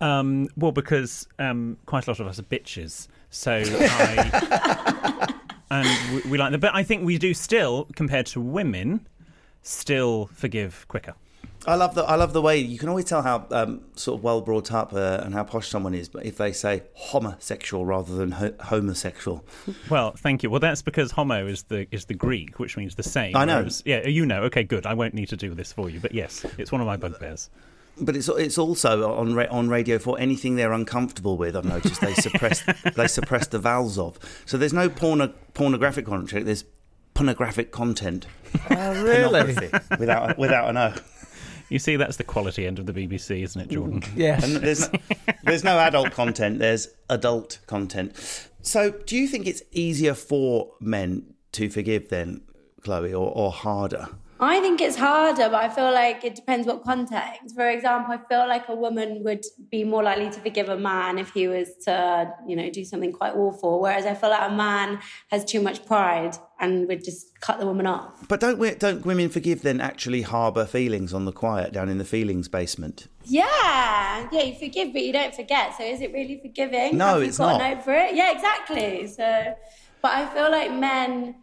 Um, 0.01 0.47
well, 0.55 0.71
because 0.71 1.27
um, 1.39 1.77
quite 1.85 2.07
a 2.07 2.11
lot 2.11 2.19
of 2.19 2.27
us 2.27 2.39
are 2.39 2.43
bitches, 2.43 3.07
so 3.31 3.61
I 3.65 5.33
and 5.71 6.13
we, 6.23 6.31
we 6.31 6.37
like 6.37 6.51
that. 6.51 6.61
But 6.61 6.73
I 6.75 6.83
think 6.83 7.03
we 7.05 7.17
do 7.17 7.33
still, 7.33 7.85
compared 7.95 8.25
to 8.27 8.39
women, 8.41 9.07
still 9.61 10.27
forgive 10.33 10.85
quicker. 10.87 11.15
I 11.67 11.75
love 11.75 11.93
the 11.93 12.03
I 12.03 12.15
love 12.15 12.31
the 12.33 12.41
way 12.41 12.57
you 12.57 12.79
can 12.79 12.87
always 12.89 13.05
tell 13.05 13.21
how 13.21 13.45
um, 13.51 13.81
sort 13.95 14.17
of 14.19 14.23
well 14.23 14.39
brought 14.41 14.71
up 14.71 14.93
uh, 14.93 15.19
and 15.23 15.33
how 15.33 15.43
posh 15.43 15.67
someone 15.67 15.93
is, 15.93 16.07
but 16.07 16.25
if 16.25 16.37
they 16.37 16.51
say 16.53 16.83
homosexual 16.93 17.85
rather 17.85 18.15
than 18.15 18.31
ho- 18.31 18.53
homosexual, 18.61 19.43
Well, 19.89 20.13
thank 20.17 20.41
you. 20.41 20.49
Well, 20.49 20.61
that's 20.61 20.81
because 20.81 21.11
homo 21.11 21.45
is 21.47 21.63
the 21.63 21.85
is 21.91 22.05
the 22.05 22.13
Greek, 22.13 22.59
which 22.59 22.77
means 22.77 22.95
the 22.95 23.03
same. 23.03 23.35
I 23.35 23.43
know. 23.45 23.57
whereas- 23.57 23.83
yeah, 23.85 24.07
you 24.07 24.25
know. 24.25 24.43
Okay, 24.43 24.63
good. 24.63 24.85
I 24.85 24.93
won't 24.93 25.13
need 25.13 25.27
to 25.29 25.37
do 25.37 25.53
this 25.53 25.73
for 25.73 25.89
you, 25.89 25.99
but 25.99 26.13
yes, 26.13 26.45
it's 26.57 26.71
one 26.71 26.79
of 26.81 26.87
my 26.87 26.95
bugbears. 26.97 27.49
but 27.99 28.15
it's 28.15 28.29
it's 28.29 28.57
also 28.57 29.13
on 29.13 29.35
ra- 29.35 29.47
on 29.51 29.67
radio 29.67 29.99
for 29.99 30.17
anything 30.17 30.55
they're 30.55 30.71
uncomfortable 30.73 31.35
with. 31.37 31.57
I've 31.57 31.65
noticed 31.65 31.99
they 31.99 32.13
suppress 32.13 32.63
they 32.95 33.07
suppress 33.07 33.47
the 33.47 33.59
vowels 33.59 33.99
of. 33.99 34.17
So 34.45 34.57
there's 34.57 34.73
no 34.73 34.87
porno, 34.89 35.33
pornographic 35.53 36.05
content. 36.05 36.45
There's 36.45 36.63
pornographic 37.13 37.71
content. 37.71 38.27
oh, 38.71 39.03
really? 39.03 39.69
Without 39.99 40.37
without 40.37 40.69
an 40.69 40.77
O. 40.77 40.93
You 41.69 41.79
see, 41.79 41.95
that's 41.95 42.17
the 42.17 42.23
quality 42.23 42.65
end 42.65 42.79
of 42.79 42.87
the 42.87 42.93
BBC, 42.93 43.43
isn't 43.43 43.61
it, 43.61 43.69
Jordan? 43.69 44.01
Mm, 44.01 44.17
yes. 44.17 44.43
And 44.43 44.55
there's 44.57 44.91
no, 44.91 44.99
there's 45.43 45.63
no 45.63 45.79
adult 45.79 46.11
content. 46.11 46.59
There's 46.59 46.87
adult 47.09 47.59
content. 47.67 48.15
So, 48.61 48.91
do 48.91 49.15
you 49.15 49.27
think 49.27 49.47
it's 49.47 49.61
easier 49.71 50.13
for 50.13 50.71
men 50.79 51.33
to 51.53 51.69
forgive 51.69 52.09
then, 52.09 52.41
Chloe, 52.81 53.13
or, 53.13 53.31
or 53.31 53.51
harder? 53.51 54.09
I 54.41 54.61
think 54.61 54.79
it's 54.79 54.95
harder, 54.95 55.49
but 55.49 55.55
I 55.63 55.69
feel 55.69 55.91
like 55.91 56.23
it 56.23 56.33
depends 56.33 56.65
what 56.65 56.83
context. 56.83 57.53
For 57.55 57.69
example, 57.69 58.13
I 58.13 58.17
feel 58.29 58.47
like 58.47 58.69
a 58.69 58.75
woman 58.75 59.23
would 59.25 59.43
be 59.69 59.83
more 59.83 60.01
likely 60.01 60.29
to 60.29 60.39
forgive 60.39 60.69
a 60.69 60.77
man 60.77 61.17
if 61.17 61.31
he 61.31 61.47
was 61.49 61.69
to, 61.85 62.33
you 62.47 62.55
know, 62.55 62.69
do 62.69 62.85
something 62.85 63.11
quite 63.11 63.35
awful. 63.35 63.81
Whereas 63.81 64.05
I 64.05 64.13
feel 64.13 64.29
like 64.29 64.49
a 64.49 64.55
man 64.55 64.99
has 65.29 65.43
too 65.43 65.61
much 65.61 65.85
pride 65.85 66.37
and 66.59 66.87
would 66.87 67.03
just 67.03 67.39
cut 67.41 67.59
the 67.59 67.65
woman 67.65 67.85
off. 67.85 68.27
But 68.29 68.39
don't 68.39 68.57
we, 68.59 68.71
don't 68.75 69.05
women 69.05 69.29
forgive 69.29 69.61
then 69.61 69.81
actually 69.81 70.21
harbour 70.21 70.65
feelings 70.65 71.13
on 71.13 71.25
the 71.25 71.33
quiet 71.33 71.73
down 71.73 71.89
in 71.89 71.97
the 71.97 72.05
feelings 72.05 72.47
basement? 72.47 73.07
Yeah, 73.25 74.27
yeah, 74.31 74.43
you 74.43 74.55
forgive, 74.55 74.93
but 74.93 75.01
you 75.03 75.11
don't 75.11 75.35
forget. 75.35 75.77
So 75.77 75.83
is 75.83 75.99
it 75.99 76.13
really 76.13 76.39
forgiving? 76.41 76.97
No, 76.97 77.07
Have 77.07 77.21
you 77.23 77.27
it's 77.27 77.37
gotten 77.37 77.59
not. 77.59 77.77
over 77.79 77.93
it? 77.93 78.15
Yeah, 78.15 78.31
exactly. 78.31 79.05
So, 79.07 79.53
but 80.01 80.11
I 80.11 80.25
feel 80.33 80.49
like 80.49 80.71
men 80.71 81.35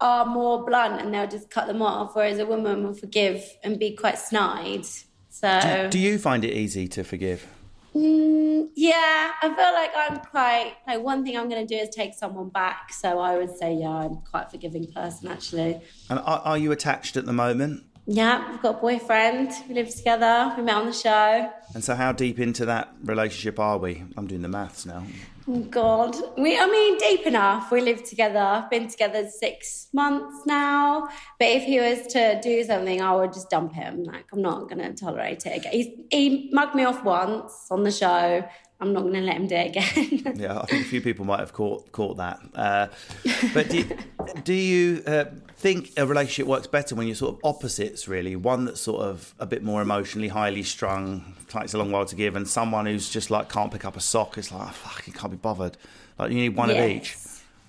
are 0.00 0.26
more 0.26 0.64
blunt 0.64 1.00
and 1.00 1.12
they'll 1.12 1.26
just 1.26 1.50
cut 1.50 1.66
them 1.66 1.82
off, 1.82 2.14
whereas 2.14 2.38
a 2.38 2.46
woman 2.46 2.84
will 2.84 2.94
forgive 2.94 3.44
and 3.62 3.78
be 3.78 3.94
quite 3.94 4.18
snide. 4.18 4.86
So 5.30 5.60
Do, 5.60 5.90
do 5.90 5.98
you 5.98 6.18
find 6.18 6.44
it 6.44 6.52
easy 6.52 6.86
to 6.88 7.04
forgive? 7.04 7.46
Mm, 7.94 8.70
yeah, 8.74 9.32
I 9.40 9.54
feel 9.54 9.72
like 9.72 9.92
I'm 9.96 10.18
quite 10.18 10.74
like 10.86 11.00
one 11.00 11.24
thing 11.24 11.36
I'm 11.36 11.48
going 11.48 11.66
to 11.66 11.74
do 11.76 11.80
is 11.80 11.88
take 11.90 12.14
someone 12.14 12.48
back. 12.48 12.92
So 12.92 13.20
I 13.20 13.36
would 13.36 13.56
say, 13.56 13.74
yeah, 13.74 13.88
I'm 13.88 14.16
quite 14.16 14.46
a 14.46 14.50
forgiving 14.50 14.90
person 14.92 15.28
actually. 15.28 15.80
And 16.10 16.18
are, 16.18 16.40
are 16.44 16.58
you 16.58 16.72
attached 16.72 17.16
at 17.16 17.24
the 17.24 17.32
moment? 17.32 17.84
Yeah, 18.06 18.50
we've 18.50 18.60
got 18.60 18.76
a 18.76 18.78
boyfriend. 18.78 19.50
We 19.66 19.74
live 19.74 19.88
together. 19.94 20.52
We 20.56 20.62
met 20.62 20.74
on 20.74 20.86
the 20.86 20.92
show. 20.92 21.50
And 21.74 21.82
so, 21.82 21.94
how 21.94 22.12
deep 22.12 22.38
into 22.38 22.66
that 22.66 22.92
relationship 23.02 23.58
are 23.58 23.78
we? 23.78 24.04
I'm 24.16 24.26
doing 24.26 24.42
the 24.42 24.48
maths 24.48 24.84
now. 24.84 25.04
Oh, 25.46 25.60
God, 25.60 26.16
we 26.38 26.58
I 26.58 26.66
mean 26.66 26.98
deep 26.98 27.26
enough. 27.26 27.70
We 27.70 27.80
live 27.80 28.04
together. 28.04 28.38
I've 28.38 28.70
been 28.70 28.88
together 28.88 29.28
six 29.28 29.88
months 29.92 30.46
now. 30.46 31.08
But 31.38 31.48
if 31.48 31.64
he 31.64 31.80
was 31.80 32.06
to 32.08 32.40
do 32.42 32.62
something, 32.64 33.00
I 33.00 33.14
would 33.14 33.32
just 33.32 33.48
dump 33.50 33.74
him. 33.74 34.04
Like 34.04 34.26
I'm 34.32 34.42
not 34.42 34.70
going 34.70 34.78
to 34.78 34.92
tolerate 34.92 35.44
it 35.46 35.58
again. 35.58 35.72
He's, 35.72 35.88
he 36.10 36.50
mugged 36.52 36.74
me 36.74 36.84
off 36.84 37.04
once 37.04 37.68
on 37.70 37.84
the 37.84 37.90
show. 37.90 38.46
I'm 38.80 38.92
not 38.92 39.02
going 39.02 39.14
to 39.14 39.20
let 39.20 39.36
him 39.36 39.46
do 39.46 39.54
it 39.54 39.76
again. 39.76 40.36
Yeah, 40.36 40.58
I 40.58 40.66
think 40.66 40.84
a 40.84 40.88
few 40.88 41.00
people 41.00 41.24
might 41.24 41.38
have 41.38 41.52
caught 41.52 41.92
caught 41.92 42.16
that. 42.16 42.40
Uh, 42.54 42.88
but 43.54 43.70
do, 43.70 43.84
do 44.42 44.52
you 44.52 45.02
uh, 45.06 45.26
think 45.56 45.92
a 45.96 46.06
relationship 46.06 46.46
works 46.46 46.66
better 46.66 46.94
when 46.94 47.06
you're 47.06 47.14
sort 47.14 47.36
of 47.36 47.40
opposites, 47.44 48.08
really? 48.08 48.34
One 48.36 48.64
that's 48.64 48.80
sort 48.80 49.02
of 49.02 49.32
a 49.38 49.46
bit 49.46 49.62
more 49.62 49.80
emotionally 49.80 50.28
highly 50.28 50.64
strung, 50.64 51.34
takes 51.48 51.72
a 51.72 51.78
long 51.78 51.92
while 51.92 52.04
to 52.04 52.16
give, 52.16 52.34
and 52.36 52.48
someone 52.48 52.86
who's 52.86 53.08
just 53.08 53.30
like 53.30 53.48
can't 53.48 53.72
pick 53.72 53.84
up 53.84 53.96
a 53.96 54.00
sock. 54.00 54.36
It's 54.36 54.50
like, 54.50 54.68
oh, 54.68 54.72
fuck, 54.72 55.06
you 55.06 55.12
can't 55.12 55.30
be 55.30 55.36
bothered. 55.38 55.76
Like 56.18 56.30
you 56.30 56.36
need 56.36 56.56
one 56.56 56.70
of 56.70 56.76
each. 56.76 57.16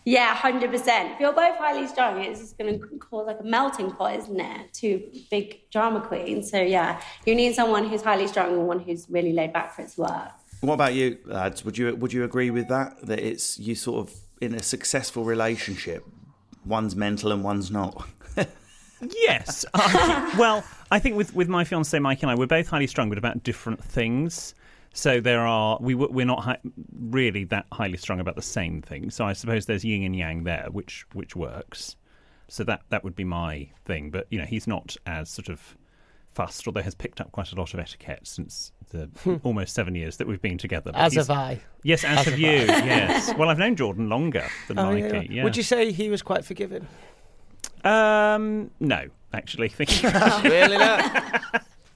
Yeah, 0.05 0.35
hundred 0.35 0.69
percent. 0.69 1.13
If 1.13 1.19
you're 1.19 1.33
both 1.33 1.57
highly 1.57 1.87
strung, 1.87 2.21
it's 2.21 2.39
just 2.39 2.57
going 2.59 2.79
to 2.79 2.87
cause 2.99 3.25
like 3.25 3.39
a 3.39 3.43
melting 3.43 3.91
pot, 3.91 4.15
isn't 4.15 4.39
it? 4.39 4.73
Two 4.73 5.03
big 5.31 5.69
drama 5.71 5.99
queens. 5.99 6.51
So 6.51 6.61
yeah, 6.61 7.01
you 7.25 7.33
need 7.33 7.55
someone 7.55 7.87
who's 7.87 8.03
highly 8.03 8.27
strung 8.27 8.53
and 8.53 8.67
one 8.67 8.79
who's 8.79 9.07
really 9.09 9.33
laid 9.33 9.51
back 9.51 9.75
for 9.75 9.81
its 9.81 9.97
work. 9.97 10.31
What 10.65 10.73
about 10.75 10.93
you, 10.93 11.17
lads? 11.25 11.63
Would 11.65 11.77
you 11.77 11.95
would 11.95 12.13
you 12.13 12.23
agree 12.23 12.49
with 12.49 12.67
that? 12.69 13.05
That 13.05 13.19
it's 13.19 13.59
you 13.59 13.75
sort 13.75 14.07
of 14.07 14.15
in 14.41 14.53
a 14.53 14.63
successful 14.63 15.23
relationship, 15.23 16.05
one's 16.65 16.95
mental 16.95 17.31
and 17.31 17.43
one's 17.43 17.71
not. 17.71 18.07
Yes. 19.01 19.65
I- 19.73 20.35
well, 20.37 20.63
I 20.89 20.99
think 20.99 21.15
with, 21.17 21.35
with 21.35 21.49
my 21.49 21.63
fiance 21.63 21.97
Mike 21.99 22.21
and 22.23 22.31
I, 22.31 22.35
we're 22.35 22.47
both 22.47 22.67
highly 22.67 22.87
strung, 22.87 23.09
but 23.09 23.17
about 23.17 23.43
different 23.43 23.83
things. 23.83 24.55
So 24.93 25.19
there 25.19 25.41
are 25.45 25.77
we 25.81 25.93
we're 25.93 26.25
not 26.25 26.61
really 26.97 27.43
that 27.45 27.65
highly 27.73 27.97
strung 27.97 28.21
about 28.21 28.37
the 28.37 28.41
same 28.41 28.81
thing. 28.81 29.11
So 29.11 29.25
I 29.25 29.33
suppose 29.33 29.65
there's 29.65 29.83
yin 29.83 30.03
and 30.03 30.15
yang 30.15 30.45
there, 30.45 30.67
which 30.71 31.05
which 31.11 31.35
works. 31.35 31.97
So 32.47 32.63
that 32.63 32.81
that 32.89 33.03
would 33.03 33.15
be 33.15 33.25
my 33.25 33.67
thing. 33.83 34.09
But 34.09 34.27
you 34.29 34.39
know, 34.39 34.45
he's 34.45 34.67
not 34.67 34.95
as 35.05 35.29
sort 35.29 35.49
of 35.49 35.75
fussed, 36.35 36.67
although 36.67 36.81
has 36.81 36.93
picked 36.93 37.21
up 37.21 37.31
quite 37.31 37.51
a 37.51 37.55
lot 37.55 37.73
of 37.73 37.79
etiquette 37.79 38.19
since 38.27 38.71
the 38.89 39.09
almost 39.43 39.73
seven 39.73 39.95
years 39.95 40.17
that 40.17 40.27
we've 40.27 40.41
been 40.41 40.57
together. 40.57 40.91
But 40.91 41.01
As 41.01 41.15
have 41.15 41.29
I. 41.29 41.61
Yes, 41.83 42.03
as, 42.03 42.19
As 42.19 42.25
have 42.25 42.33
have 42.33 42.39
you. 42.39 42.47
Yes. 42.67 43.33
Well, 43.37 43.49
I've 43.49 43.57
known 43.57 43.75
Jordan 43.75 44.09
longer 44.09 44.45
than 44.67 44.77
Oh, 44.77 44.91
Mikey. 44.91 45.07
yeah. 45.07 45.21
Yeah. 45.29 45.43
Would 45.43 45.57
you 45.57 45.63
say 45.63 45.91
he 45.91 46.09
was 46.09 46.21
quite 46.21 46.45
forgiving? 46.45 46.87
Um, 47.83 48.71
no, 48.79 49.07
actually. 49.33 49.71
really 50.43 50.77
not? 50.77 51.41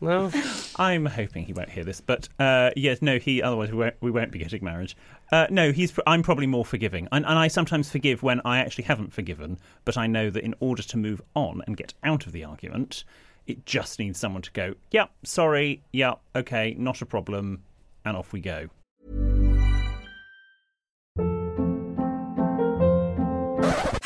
No. 0.01 0.31
I'm 0.77 1.05
hoping 1.05 1.43
he 1.43 1.51
won't 1.51 1.69
hear 1.69 1.83
this, 1.83 1.99
but 1.99 2.29
uh, 2.39 2.71
yes, 2.77 3.01
no, 3.01 3.19
he. 3.19 3.41
Otherwise, 3.41 3.71
we 3.71 3.77
won't, 3.79 3.95
we 3.99 4.11
won't 4.11 4.31
be 4.31 4.39
getting 4.39 4.63
married. 4.63 4.93
Uh, 5.31 5.47
no, 5.49 5.73
he's. 5.73 5.93
I'm 6.07 6.23
probably 6.23 6.47
more 6.47 6.63
forgiving, 6.63 7.07
and, 7.11 7.25
and 7.25 7.37
I 7.37 7.49
sometimes 7.49 7.91
forgive 7.91 8.23
when 8.23 8.39
I 8.45 8.59
actually 8.59 8.85
haven't 8.85 9.11
forgiven. 9.11 9.57
But 9.83 9.97
I 9.97 10.07
know 10.07 10.29
that 10.29 10.43
in 10.43 10.55
order 10.61 10.83
to 10.83 10.97
move 10.97 11.21
on 11.35 11.61
and 11.67 11.75
get 11.75 11.93
out 12.03 12.25
of 12.25 12.31
the 12.31 12.45
argument, 12.45 13.03
it 13.49 13.65
just 13.65 13.99
needs 13.99 14.19
someone 14.19 14.41
to 14.43 14.51
go, 14.51 14.75
"Yeah, 14.91 15.07
sorry, 15.23 15.81
yeah, 15.91 16.15
okay, 16.35 16.75
not 16.77 17.01
a 17.01 17.05
problem," 17.05 17.63
and 18.05 18.15
off 18.15 18.31
we 18.31 18.41
go. 18.41 18.69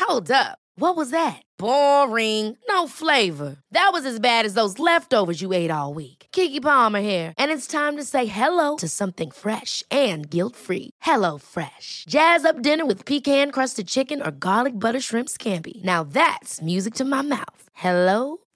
Hold 0.00 0.30
up. 0.30 0.58
What 0.76 0.96
was 0.96 1.10
that? 1.10 1.40
Boring. 1.56 2.58
No 2.68 2.88
flavor. 2.88 3.56
That 3.70 3.90
was 3.92 4.04
as 4.04 4.18
bad 4.18 4.44
as 4.44 4.54
those 4.54 4.80
leftovers 4.80 5.40
you 5.40 5.52
ate 5.52 5.70
all 5.70 5.94
week. 5.94 6.26
Keke 6.32 6.60
Palmer 6.60 7.00
here, 7.00 7.32
and 7.38 7.52
it's 7.52 7.66
time 7.68 7.96
to 7.96 8.02
say 8.04 8.26
hello 8.26 8.76
to 8.76 8.88
something 8.88 9.30
fresh 9.30 9.84
and 9.90 10.28
guilt-free. 10.28 10.90
Hello 11.00 11.38
Fresh. 11.38 12.04
Jazz 12.08 12.44
up 12.44 12.60
dinner 12.60 12.84
with 12.84 13.06
pecan-crusted 13.06 13.86
chicken 13.86 14.20
or 14.20 14.30
garlic 14.30 14.78
butter 14.78 15.00
shrimp 15.00 15.28
scampi. 15.28 15.82
Now 15.84 16.04
that's 16.04 16.60
music 16.60 16.94
to 16.94 17.04
my 17.04 17.22
mouth. 17.22 17.70
Hello 17.74 18.38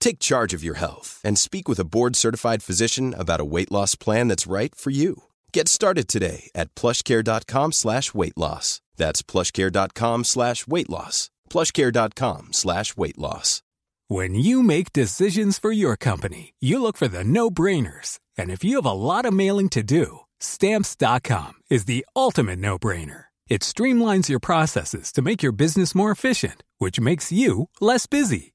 Take 0.00 0.18
charge 0.18 0.54
of 0.54 0.64
your 0.64 0.74
health 0.74 1.20
and 1.24 1.38
speak 1.38 1.68
with 1.68 1.78
a 1.78 1.84
board-certified 1.84 2.62
physician 2.62 3.14
about 3.14 3.40
a 3.40 3.44
weight 3.54 3.70
loss 3.72 3.94
plan 3.94 4.28
that's 4.28 4.46
right 4.46 4.74
for 4.74 4.90
you. 4.90 5.24
Get 5.52 5.68
started 5.68 6.08
today 6.08 6.50
at 6.54 6.74
plushcare.com 6.74 7.72
slash 7.72 8.14
weight 8.14 8.36
loss. 8.36 8.80
That's 8.96 9.22
plushcare.com 9.22 10.24
slash 10.24 10.66
weight 10.66 10.90
loss. 10.90 11.30
plushcare.com 11.50 12.52
slash 12.52 12.96
weight 12.96 13.18
loss. 13.18 13.62
When 14.10 14.34
you 14.34 14.62
make 14.62 14.92
decisions 14.94 15.58
for 15.58 15.70
your 15.70 15.94
company, 15.96 16.54
you 16.60 16.80
look 16.80 16.96
for 16.96 17.08
the 17.08 17.24
no 17.24 17.50
brainers. 17.50 18.18
And 18.38 18.50
if 18.50 18.64
you 18.64 18.76
have 18.76 18.86
a 18.86 18.92
lot 18.92 19.26
of 19.26 19.34
mailing 19.34 19.68
to 19.70 19.82
do, 19.82 20.20
stamps.com 20.40 21.54
is 21.68 21.84
the 21.84 22.06
ultimate 22.16 22.58
no 22.58 22.78
brainer. 22.78 23.24
It 23.48 23.60
streamlines 23.62 24.28
your 24.28 24.40
processes 24.40 25.12
to 25.12 25.22
make 25.22 25.42
your 25.42 25.52
business 25.52 25.94
more 25.94 26.10
efficient, 26.10 26.62
which 26.78 27.00
makes 27.00 27.30
you 27.32 27.68
less 27.80 28.06
busy. 28.06 28.54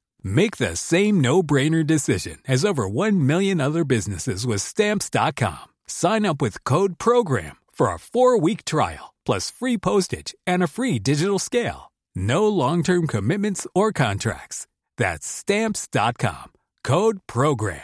Make 0.23 0.57
the 0.57 0.75
same 0.75 1.21
no 1.21 1.43
brainer 1.43 1.85
decision 1.85 2.39
as 2.47 2.65
over 2.65 2.89
1 2.89 3.25
million 3.27 3.61
other 3.61 3.85
businesses 3.85 4.47
with 4.47 4.61
Stamps.com. 4.61 5.69
Sign 5.85 6.25
up 6.25 6.41
with 6.41 6.63
Code 6.63 6.97
PROGRAM 6.97 7.57
for 7.71 7.93
a 7.93 7.99
four 7.99 8.39
week 8.39 8.65
trial, 8.65 9.13
plus 9.25 9.51
free 9.51 9.77
postage 9.77 10.33
and 10.47 10.63
a 10.63 10.67
free 10.67 10.97
digital 10.97 11.37
scale. 11.37 11.91
No 12.15 12.47
long 12.47 12.81
term 12.83 13.07
commitments 13.07 13.67
or 13.75 13.91
contracts. 13.91 14.67
That's 14.97 15.27
Stamps.com. 15.27 16.51
Code 16.83 17.19
PROGRAM. 17.27 17.81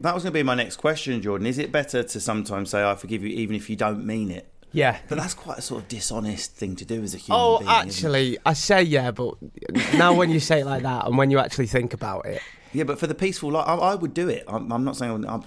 That 0.00 0.12
was 0.12 0.24
going 0.24 0.32
to 0.32 0.38
be 0.38 0.42
my 0.42 0.54
next 0.54 0.76
question, 0.76 1.22
Jordan. 1.22 1.46
Is 1.46 1.56
it 1.56 1.72
better 1.72 2.02
to 2.02 2.20
sometimes 2.20 2.70
say, 2.70 2.84
I 2.84 2.94
forgive 2.96 3.22
you, 3.22 3.30
even 3.30 3.56
if 3.56 3.70
you 3.70 3.76
don't 3.76 4.04
mean 4.04 4.30
it? 4.30 4.52
Yeah. 4.76 4.98
But 5.08 5.16
that's 5.16 5.32
quite 5.32 5.56
a 5.58 5.62
sort 5.62 5.82
of 5.82 5.88
dishonest 5.88 6.52
thing 6.52 6.76
to 6.76 6.84
do 6.84 7.02
as 7.02 7.14
a 7.14 7.16
human 7.16 7.40
Oh, 7.42 7.58
being. 7.58 7.70
isn't 7.70 7.88
actually, 7.88 8.38
I 8.44 8.52
say 8.52 8.82
yeah, 8.82 9.10
but 9.10 9.34
now 9.94 10.12
when 10.12 10.28
you 10.30 10.38
say 10.38 10.60
it 10.60 10.66
like 10.66 10.82
that, 10.82 11.06
and 11.06 11.16
when 11.16 11.30
you 11.30 11.38
actually 11.38 11.66
think 11.66 11.94
about 11.94 12.26
it, 12.26 12.42
Yeah, 12.74 12.84
but 12.84 12.98
for 12.98 13.06
the 13.06 13.14
peaceful 13.14 13.52
life, 13.52 13.64
I, 13.66 13.74
I 13.74 13.94
would 13.94 14.12
do 14.12 14.28
it. 14.28 14.44
I'm, 14.46 14.70
I'm 14.70 14.84
not 14.84 14.96
saying 14.96 15.24
I'm, 15.26 15.44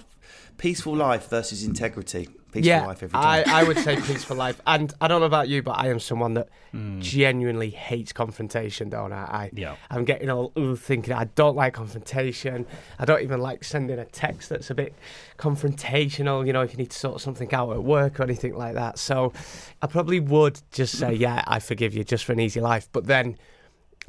peaceful 0.60 0.94
life 0.94 1.30
versus 1.30 1.64
integrity. 1.64 2.28
Peaceful 2.52 2.66
yeah, 2.68 2.84
life 2.86 3.02
every 3.02 3.16
I, 3.16 3.42
time. 3.44 3.54
I 3.54 3.62
would 3.64 3.78
say 3.78 3.94
peaceful 3.96 4.36
life. 4.36 4.60
And 4.66 4.92
I 5.00 5.06
don't 5.08 5.20
know 5.20 5.26
about 5.26 5.48
you, 5.48 5.62
but 5.62 5.78
I 5.78 5.88
am 5.88 5.98
someone 6.00 6.34
that 6.34 6.48
Hmm. 6.72 7.00
genuinely 7.00 7.70
hates 7.70 8.12
confrontation, 8.12 8.90
don't 8.90 9.12
I? 9.12 9.22
I 9.42 9.50
Yeah. 9.54 9.76
I'm 9.90 10.04
getting 10.04 10.28
all 10.30 10.52
ooh, 10.58 10.76
thinking 10.76 11.14
I 11.14 11.24
don't 11.24 11.56
like 11.56 11.72
confrontation. 11.74 12.66
I 12.98 13.04
don't 13.04 13.22
even 13.22 13.40
like 13.40 13.64
sending 13.64 13.98
a 13.98 14.04
text 14.04 14.48
that's 14.50 14.68
a 14.70 14.74
bit 14.74 14.94
confrontational, 15.38 16.46
you 16.46 16.52
know, 16.52 16.60
if 16.62 16.72
you 16.72 16.78
need 16.78 16.90
to 16.90 16.98
sort 16.98 17.20
something 17.20 17.52
out 17.54 17.72
at 17.72 17.82
work 17.82 18.20
or 18.20 18.22
anything 18.24 18.54
like 18.54 18.74
that. 18.74 18.98
So 18.98 19.32
I 19.82 19.86
probably 19.86 20.20
would 20.20 20.60
just 20.72 20.98
say, 20.98 21.12
yeah, 21.14 21.42
I 21.46 21.58
forgive 21.60 21.94
you 21.94 22.04
just 22.04 22.24
for 22.24 22.32
an 22.32 22.40
easy 22.40 22.60
life. 22.60 22.88
But 22.92 23.06
then 23.06 23.36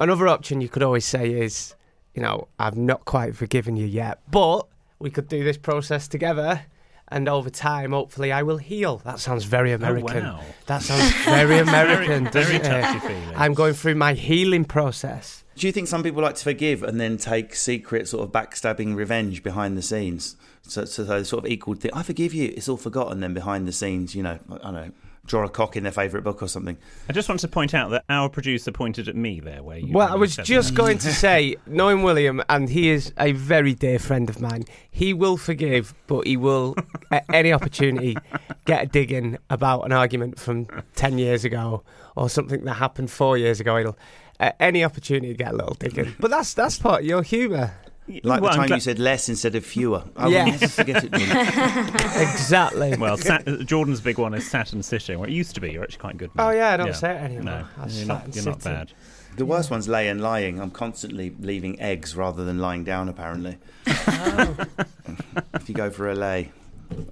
another 0.00 0.28
option 0.28 0.60
you 0.60 0.68
could 0.68 0.82
always 0.82 1.04
say 1.04 1.32
is, 1.32 1.74
you 2.14 2.22
know, 2.22 2.48
I've 2.58 2.76
not 2.76 3.04
quite 3.04 3.34
forgiven 3.36 3.76
you 3.76 3.86
yet, 3.86 4.20
but 4.30 4.66
we 5.02 5.10
could 5.10 5.28
do 5.28 5.44
this 5.44 5.58
process 5.58 6.08
together. 6.08 6.62
And 7.08 7.28
over 7.28 7.50
time, 7.50 7.90
hopefully, 7.90 8.32
I 8.32 8.42
will 8.42 8.56
heal. 8.56 8.98
That 9.04 9.18
sounds 9.18 9.44
very 9.44 9.72
American. 9.72 10.24
wow. 10.24 10.40
That 10.66 10.80
sounds 10.80 11.12
very 11.24 11.58
American, 11.68 12.30
very 12.30 12.58
doesn't 12.58 13.10
it? 13.10 13.34
I'm 13.36 13.52
going 13.52 13.74
through 13.74 13.96
my 13.96 14.14
healing 14.14 14.64
process. 14.64 15.44
Do 15.54 15.66
you 15.66 15.72
think 15.72 15.88
some 15.88 16.02
people 16.02 16.22
like 16.22 16.36
to 16.36 16.44
forgive 16.44 16.82
and 16.82 16.98
then 16.98 17.18
take 17.18 17.54
secret 17.54 18.08
sort 18.08 18.24
of 18.24 18.32
backstabbing 18.32 18.94
revenge 18.94 19.42
behind 19.42 19.76
the 19.76 19.82
scenes? 19.82 20.36
So, 20.62 20.86
so 20.86 21.04
they 21.04 21.22
sort 21.24 21.44
of 21.44 21.50
equal 21.50 21.74
thing. 21.74 21.90
I 21.92 22.02
forgive 22.02 22.32
you. 22.32 22.54
It's 22.56 22.68
all 22.68 22.78
forgotten. 22.78 23.20
Then 23.20 23.34
behind 23.34 23.68
the 23.68 23.72
scenes, 23.72 24.14
you 24.14 24.22
know, 24.22 24.38
I 24.50 24.56
don't 24.56 24.72
know, 24.72 24.90
draw 25.24 25.44
a 25.44 25.48
cock 25.48 25.76
in 25.76 25.84
their 25.84 25.92
favourite 25.92 26.24
book 26.24 26.42
or 26.42 26.48
something. 26.48 26.76
I 27.08 27.12
just 27.12 27.28
want 27.28 27.40
to 27.42 27.48
point 27.48 27.74
out 27.74 27.90
that 27.90 28.04
our 28.08 28.28
producer 28.28 28.72
pointed 28.72 29.08
at 29.08 29.16
me 29.16 29.40
there, 29.40 29.62
where 29.62 29.78
you. 29.78 29.92
Well, 29.92 30.12
I 30.12 30.16
was 30.16 30.36
just 30.36 30.70
that. 30.70 30.76
going 30.76 30.98
to 30.98 31.12
say, 31.12 31.56
knowing 31.66 32.02
William, 32.02 32.42
and 32.48 32.68
he 32.68 32.90
is 32.90 33.12
a 33.18 33.32
very 33.32 33.74
dear 33.74 33.98
friend 33.98 34.28
of 34.28 34.40
mine, 34.40 34.64
he 34.90 35.14
will 35.14 35.36
forgive, 35.36 35.94
but 36.06 36.26
he 36.26 36.36
will, 36.36 36.74
at 37.10 37.24
any 37.32 37.52
opportunity, 37.52 38.16
get 38.64 38.82
a 38.84 38.86
dig 38.86 39.12
in 39.12 39.38
about 39.48 39.82
an 39.82 39.92
argument 39.92 40.38
from 40.38 40.66
10 40.96 41.18
years 41.18 41.44
ago 41.44 41.82
or 42.16 42.28
something 42.28 42.64
that 42.64 42.74
happened 42.74 43.10
four 43.10 43.38
years 43.38 43.60
ago. 43.60 43.76
He'll, 43.76 43.98
at 44.40 44.54
uh, 44.54 44.56
any 44.58 44.82
opportunity, 44.82 45.34
get 45.34 45.52
a 45.52 45.56
little 45.56 45.74
dig 45.74 45.96
in. 45.98 46.16
But 46.18 46.30
that's, 46.30 46.52
that's 46.54 46.78
part 46.78 47.02
of 47.02 47.06
your 47.06 47.22
humour. 47.22 47.74
Like 48.08 48.42
Well, 48.42 48.50
the 48.50 48.56
time 48.56 48.66
gla- 48.66 48.76
you 48.76 48.80
said 48.80 48.98
less 48.98 49.28
instead 49.28 49.54
of 49.54 49.64
fewer. 49.64 50.02
I 50.16 50.26
Yeah. 50.28 50.44
will 50.44 50.50
never 50.52 50.68
forget 50.68 51.04
it. 51.04 51.10
Exactly. 52.16 52.96
Well, 52.96 53.16
Sat- 53.16 53.46
Jordan's 53.64 54.00
big 54.00 54.18
one 54.18 54.34
is 54.34 54.50
Saturn 54.50 54.82
sitting, 54.82 55.18
where 55.18 55.28
it 55.28 55.32
used 55.32 55.54
to 55.54 55.60
be. 55.60 55.70
You're 55.72 55.84
actually 55.84 55.98
quite 56.00 56.16
good. 56.16 56.34
now. 56.34 56.48
Oh, 56.48 56.50
yeah, 56.50 56.72
I 56.72 56.76
don't 56.76 56.94
say 56.94 57.12
it 57.14 57.20
anymore. 57.22 57.44
No, 57.44 57.66
I 57.78 57.86
you're 57.86 58.06
not, 58.06 58.34
you're 58.34 58.44
not 58.44 58.62
bad. 58.64 58.92
The 59.36 59.46
worst 59.46 59.70
one's 59.70 59.88
lay 59.88 60.08
and 60.08 60.20
lying. 60.20 60.60
I'm 60.60 60.70
constantly 60.72 61.34
leaving 61.40 61.80
eggs 61.80 62.14
rather 62.16 62.44
than 62.44 62.58
lying 62.58 62.84
down. 62.84 63.08
Apparently, 63.08 63.56
Oh. 63.86 64.56
if 65.54 65.68
you 65.68 65.74
go 65.74 65.88
for 65.90 66.10
a 66.10 66.14
lay, 66.14 66.50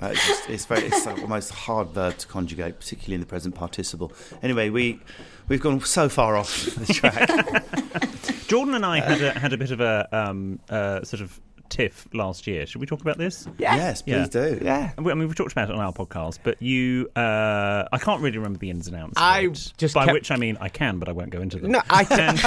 uh, 0.02 0.08
it's, 0.08 0.26
just, 0.26 0.50
it's 0.50 0.64
very 0.66 0.82
it's 0.86 1.04
the 1.04 1.14
most 1.26 1.50
hard 1.50 1.88
verb 1.90 2.18
to 2.18 2.26
conjugate, 2.26 2.78
particularly 2.78 3.14
in 3.14 3.20
the 3.20 3.26
present 3.26 3.54
participle. 3.54 4.12
Anyway, 4.42 4.68
we 4.70 5.00
we've 5.48 5.62
gone 5.62 5.80
so 5.80 6.08
far 6.10 6.36
off 6.36 6.66
the 6.74 6.92
track. 6.92 7.28
Jordan 8.50 8.74
and 8.74 8.84
I 8.84 9.00
had 9.00 9.22
a, 9.22 9.38
had 9.38 9.52
a 9.52 9.56
bit 9.58 9.70
of 9.70 9.80
a 9.80 10.08
um, 10.12 10.58
uh, 10.68 11.02
sort 11.04 11.22
of 11.22 11.40
tiff 11.68 12.08
last 12.12 12.48
year. 12.48 12.66
Should 12.66 12.80
we 12.80 12.86
talk 12.88 13.00
about 13.00 13.16
this? 13.16 13.46
Yeah. 13.56 13.76
Yes, 13.76 14.02
please 14.02 14.12
Yeah. 14.12 14.26
do. 14.26 14.58
Yeah. 14.60 14.90
I 14.98 15.00
mean, 15.00 15.20
we've 15.20 15.34
talked 15.36 15.52
about 15.52 15.70
it 15.70 15.74
on 15.76 15.80
our 15.80 15.92
podcast, 15.92 16.40
but 16.42 16.60
you, 16.60 17.08
uh, 17.14 17.84
I 17.92 17.98
can't 17.98 18.20
really 18.20 18.38
remember 18.38 18.58
the 18.58 18.70
ins 18.70 18.88
and 18.88 18.96
outs. 18.96 19.12
I 19.16 19.42
it. 19.42 19.72
just 19.76 19.94
by 19.94 20.04
kept- 20.06 20.14
which 20.14 20.30
I 20.32 20.36
mean 20.36 20.58
I 20.60 20.68
can, 20.68 20.98
but 20.98 21.08
I 21.08 21.12
won't 21.12 21.30
go 21.30 21.40
into 21.40 21.58
them. 21.60 21.70
No, 21.70 21.80
I, 21.88 22.04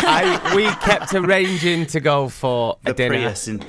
I, 0.52 0.56
we 0.56 0.66
kept 0.86 1.14
arranging 1.16 1.86
to 1.86 2.02
go 2.02 2.28
for 2.28 2.78
a 2.86 2.90
The 2.90 2.94
dinner. 2.96 3.16
Prius 3.16 3.48
in 3.48 3.64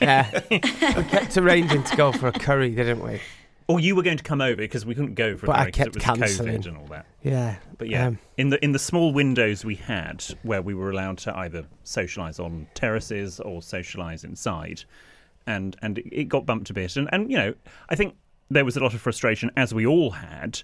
Yeah. 0.00 0.30
we 0.48 0.60
kept 0.60 1.36
arranging 1.36 1.82
to 1.82 1.96
go 1.96 2.12
for 2.12 2.28
a 2.28 2.32
curry, 2.32 2.70
didn't 2.70 3.02
we? 3.02 3.20
Or 3.66 3.80
you 3.80 3.96
were 3.96 4.02
going 4.02 4.18
to 4.18 4.22
come 4.24 4.42
over 4.42 4.56
because 4.56 4.84
we 4.84 4.94
couldn't 4.94 5.14
go 5.14 5.36
for 5.38 5.46
a 5.46 5.48
But 5.48 5.56
I 5.56 5.70
kept 5.70 5.88
it 5.88 5.94
was 5.94 6.04
cancelling. 6.04 6.58
COVID 6.62 6.66
and 6.66 6.76
all 6.76 6.86
that. 6.88 7.06
Yeah. 7.22 7.56
But 7.78 7.88
yeah, 7.88 8.08
Um, 8.08 8.18
in 8.36 8.50
the 8.50 8.62
in 8.62 8.72
the 8.72 8.78
small 8.78 9.12
windows 9.12 9.64
we 9.64 9.74
had 9.76 10.22
where 10.42 10.60
we 10.60 10.74
were 10.74 10.90
allowed 10.90 11.16
to 11.18 11.36
either 11.36 11.64
socialise 11.84 12.38
on 12.38 12.66
terraces 12.74 13.40
or 13.40 13.60
socialise 13.60 14.22
inside, 14.24 14.84
and 15.46 15.76
and 15.80 15.98
it- 15.98 16.08
it 16.12 16.24
got 16.28 16.44
bumped 16.44 16.68
a 16.70 16.74
bit, 16.74 16.96
and 16.96 17.08
and 17.12 17.30
you 17.30 17.36
know 17.38 17.54
I 17.88 17.94
think 17.94 18.14
there 18.50 18.64
was 18.66 18.76
a 18.76 18.80
lot 18.80 18.92
of 18.92 19.00
frustration 19.00 19.50
as 19.56 19.72
we 19.72 19.86
all 19.86 20.10
had 20.10 20.60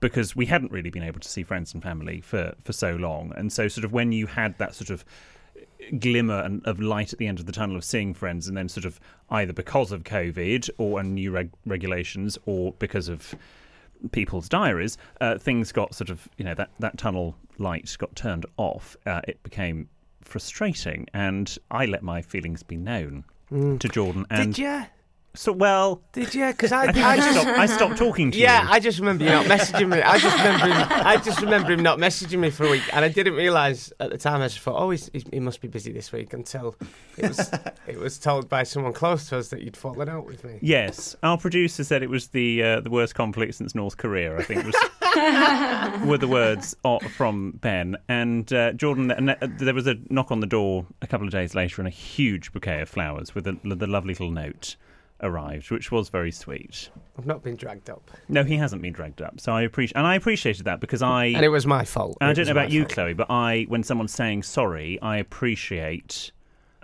because 0.00 0.36
we 0.36 0.44
hadn't 0.46 0.70
really 0.72 0.90
been 0.90 1.02
able 1.04 1.20
to 1.20 1.28
see 1.28 1.42
friends 1.44 1.72
and 1.72 1.82
family 1.82 2.20
for 2.20 2.54
for 2.64 2.72
so 2.74 2.94
long, 2.96 3.32
and 3.34 3.50
so 3.50 3.66
sort 3.68 3.84
of 3.86 3.92
when 3.92 4.12
you 4.12 4.26
had 4.26 4.58
that 4.58 4.74
sort 4.74 4.90
of 4.90 5.04
glimmer 5.98 6.40
and, 6.40 6.64
of 6.66 6.80
light 6.80 7.12
at 7.12 7.18
the 7.18 7.26
end 7.26 7.40
of 7.40 7.46
the 7.46 7.52
tunnel 7.52 7.76
of 7.76 7.84
seeing 7.84 8.14
friends, 8.14 8.48
and 8.48 8.56
then 8.56 8.68
sort 8.68 8.84
of 8.84 9.00
either 9.30 9.52
because 9.52 9.92
of 9.92 10.04
COVID 10.04 10.70
or 10.78 11.00
and 11.00 11.14
new 11.14 11.30
reg- 11.30 11.52
regulations 11.66 12.38
or 12.46 12.72
because 12.78 13.08
of 13.08 13.34
people's 14.10 14.48
diaries, 14.48 14.98
uh, 15.20 15.38
things 15.38 15.72
got 15.72 15.94
sort 15.94 16.10
of 16.10 16.28
you 16.36 16.44
know 16.44 16.54
that 16.54 16.70
that 16.78 16.98
tunnel 16.98 17.36
light 17.58 17.94
got 17.98 18.14
turned 18.16 18.46
off. 18.56 18.96
Uh, 19.06 19.20
it 19.28 19.42
became 19.42 19.88
frustrating, 20.22 21.06
and 21.14 21.58
I 21.70 21.86
let 21.86 22.02
my 22.02 22.22
feelings 22.22 22.62
be 22.62 22.76
known 22.76 23.24
to 23.50 23.88
Jordan. 23.88 24.26
And 24.30 24.54
Did 24.54 24.62
you? 24.62 24.82
So 25.34 25.52
well, 25.52 26.02
Did 26.12 26.34
you? 26.34 26.46
Because 26.48 26.72
I, 26.72 26.84
I, 26.86 26.86
I 26.86 27.10
I, 27.12 27.16
just. 27.16 27.40
stopped, 27.40 27.58
I 27.58 27.66
stopped 27.66 27.96
talking 27.96 28.30
to 28.32 28.38
Yeah, 28.38 28.62
you. 28.62 28.68
Yeah, 28.68 28.72
I 28.74 28.80
just 28.80 28.98
remember 28.98 29.24
you 29.24 29.30
not 29.30 29.46
messaging 29.46 29.88
me. 29.88 30.02
I 30.02 30.18
just 30.18 30.36
remember 30.36 30.66
him. 30.66 30.86
I 30.90 31.16
just 31.16 31.40
remember 31.40 31.72
him 31.72 31.82
not 31.82 31.98
messaging 31.98 32.38
me 32.38 32.50
for 32.50 32.66
a 32.66 32.70
week, 32.70 32.82
and 32.92 33.04
I 33.04 33.08
didn't 33.08 33.34
realise 33.34 33.92
at 33.98 34.10
the 34.10 34.18
time. 34.18 34.42
I 34.42 34.48
just 34.48 34.60
thought, 34.60 34.76
oh, 34.80 34.90
he's, 34.90 35.08
he's, 35.12 35.24
he 35.32 35.40
must 35.40 35.60
be 35.60 35.68
busy 35.68 35.92
this 35.92 36.12
week. 36.12 36.32
Until 36.32 36.76
it 37.16 37.28
was 37.28 37.50
it 37.86 37.98
was 37.98 38.18
told 38.18 38.48
by 38.48 38.62
someone 38.62 38.92
close 38.92 39.28
to 39.30 39.38
us 39.38 39.48
that 39.48 39.62
you'd 39.62 39.76
fallen 39.76 40.08
out 40.08 40.26
with 40.26 40.44
me. 40.44 40.58
Yes, 40.60 41.16
our 41.22 41.38
producer 41.38 41.84
said 41.84 42.02
it 42.02 42.10
was 42.10 42.28
the 42.28 42.62
uh, 42.62 42.80
the 42.80 42.90
worst 42.90 43.14
conflict 43.14 43.54
since 43.54 43.74
North 43.74 43.96
Korea. 43.96 44.36
I 44.36 44.42
think 44.42 44.64
was 44.66 44.74
were 46.06 46.18
the 46.18 46.28
words 46.28 46.76
from 47.16 47.52
Ben 47.52 47.96
and 48.08 48.52
uh, 48.52 48.72
Jordan. 48.72 49.10
And 49.10 49.30
uh, 49.30 49.36
there 49.40 49.74
was 49.74 49.86
a 49.86 49.96
knock 50.10 50.30
on 50.30 50.40
the 50.40 50.46
door 50.46 50.86
a 51.00 51.06
couple 51.06 51.26
of 51.26 51.32
days 51.32 51.54
later, 51.54 51.80
and 51.80 51.88
a 51.88 51.90
huge 51.90 52.52
bouquet 52.52 52.82
of 52.82 52.88
flowers 52.88 53.34
with 53.34 53.46
a, 53.46 53.56
the 53.64 53.86
lovely 53.86 54.12
little 54.12 54.30
note 54.30 54.76
arrived, 55.22 55.70
which 55.70 55.90
was 55.92 56.08
very 56.08 56.32
sweet. 56.32 56.90
I've 57.18 57.26
not 57.26 57.42
been 57.42 57.56
dragged 57.56 57.90
up, 57.90 58.10
No, 58.28 58.42
he 58.44 58.56
hasn't 58.56 58.82
been 58.82 58.92
dragged 58.92 59.20
up, 59.22 59.40
so 59.40 59.52
I 59.52 59.62
appreciate 59.62 59.96
and 59.96 60.06
I 60.06 60.14
appreciated 60.16 60.64
that 60.64 60.80
because 60.80 61.02
I 61.02 61.26
and 61.26 61.44
it 61.44 61.48
was 61.50 61.66
my 61.66 61.84
fault. 61.84 62.16
and 62.20 62.30
I 62.30 62.32
don't 62.32 62.46
know 62.46 62.52
about 62.52 62.70
you, 62.70 62.82
fault. 62.82 62.92
Chloe, 62.92 63.12
but 63.14 63.30
I, 63.30 63.64
when 63.68 63.82
someone's 63.82 64.14
saying 64.14 64.42
sorry, 64.44 64.98
I 65.02 65.18
appreciate, 65.18 66.32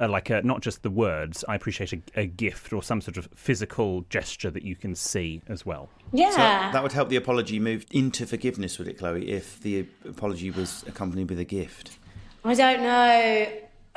uh, 0.00 0.08
like, 0.08 0.30
uh, 0.30 0.40
not 0.44 0.60
just 0.60 0.82
the 0.82 0.90
words. 0.90 1.44
I 1.48 1.54
appreciate 1.56 1.92
a, 1.92 2.00
a 2.14 2.26
gift 2.26 2.72
or 2.72 2.82
some 2.82 3.00
sort 3.00 3.16
of 3.16 3.28
physical 3.34 4.02
gesture 4.10 4.50
that 4.50 4.62
you 4.62 4.76
can 4.76 4.94
see 4.94 5.40
as 5.48 5.64
well. 5.66 5.88
Yeah. 6.12 6.30
So 6.30 6.72
that 6.72 6.82
would 6.82 6.92
help 6.92 7.08
the 7.08 7.16
apology 7.16 7.58
move 7.58 7.84
into 7.90 8.26
forgiveness, 8.26 8.78
would 8.78 8.86
it, 8.88 8.98
Chloe, 8.98 9.28
if 9.30 9.60
the 9.60 9.86
apology 10.08 10.50
was 10.50 10.84
accompanied 10.86 11.30
with 11.30 11.38
a 11.40 11.44
gift? 11.44 11.98
I 12.44 12.54
don't 12.54 12.82
know. 12.82 13.46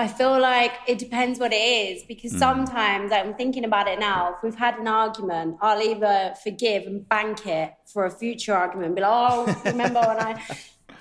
I 0.02 0.08
feel 0.08 0.40
like 0.40 0.74
it 0.88 0.98
depends 0.98 1.38
what 1.38 1.54
it 1.54 1.58
is 1.58 2.04
because 2.04 2.32
hmm. 2.32 2.40
sometimes 2.40 3.12
like, 3.12 3.24
I'm 3.24 3.36
thinking 3.36 3.66
about 3.66 3.88
it 3.88 4.00
now. 4.00 4.34
If 4.34 4.44
we've 4.44 4.56
had 4.56 4.80
an 4.80 4.88
argument, 4.88 5.58
I'll 5.62 5.80
either 5.80 6.34
forgive 6.44 6.88
and 6.88 7.08
bank 7.08 7.46
it 7.46 7.72
for 7.86 8.06
a 8.06 8.10
future 8.10 8.56
argument, 8.56 8.96
be 8.96 9.02
like, 9.02 9.12
oh, 9.12 9.62
remember 9.66 10.02
when 10.02 10.20
I. 10.20 10.44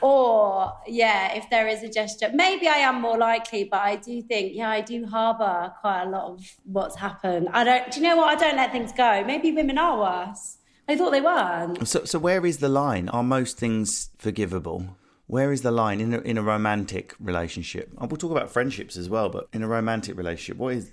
Or, 0.03 0.73
yeah, 0.87 1.35
if 1.35 1.51
there 1.51 1.69
is 1.69 1.83
a 1.83 1.89
gesture, 1.91 2.31
maybe 2.33 2.67
I 2.67 2.77
am 2.77 3.03
more 3.03 3.19
likely, 3.19 3.65
but 3.65 3.81
I 3.81 3.97
do 3.97 4.23
think, 4.23 4.53
yeah, 4.55 4.71
I 4.71 4.81
do 4.81 5.05
harbour 5.05 5.75
quite 5.83 6.05
a 6.05 6.09
lot 6.09 6.25
of 6.31 6.41
what's 6.65 6.97
happened. 6.97 7.51
I 7.53 7.65
don't, 7.65 7.91
do 7.91 8.01
you 8.01 8.09
know 8.09 8.17
what? 8.17 8.35
I 8.35 8.41
don't 8.41 8.57
let 8.57 8.73
things 8.73 8.93
go. 8.93 9.23
Maybe 9.27 9.53
women 9.53 9.77
are 9.77 9.99
worse. 9.99 10.57
I 10.89 10.97
thought 10.97 11.11
they 11.11 11.21
weren't. 11.21 11.87
So, 11.87 12.07
so 12.07 12.19
where 12.19 12.47
is 12.47 12.59
the 12.59 12.71
line? 12.71 13.11
Are 13.11 13.23
most 13.23 13.59
things 13.59 14.09
forgivable? 14.17 14.97
Where 15.31 15.53
is 15.53 15.63
the 15.63 15.71
line 15.71 16.01
in 16.01 16.13
a, 16.13 16.19
in 16.23 16.39
a 16.39 16.43
romantic 16.43 17.15
relationship? 17.21 17.93
And 18.01 18.11
we'll 18.11 18.19
talk 18.19 18.33
about 18.33 18.51
friendships 18.51 18.97
as 18.97 19.09
well, 19.09 19.29
but 19.29 19.47
in 19.53 19.63
a 19.63 19.69
romantic 19.69 20.17
relationship, 20.17 20.57
what 20.57 20.75
is 20.75 20.91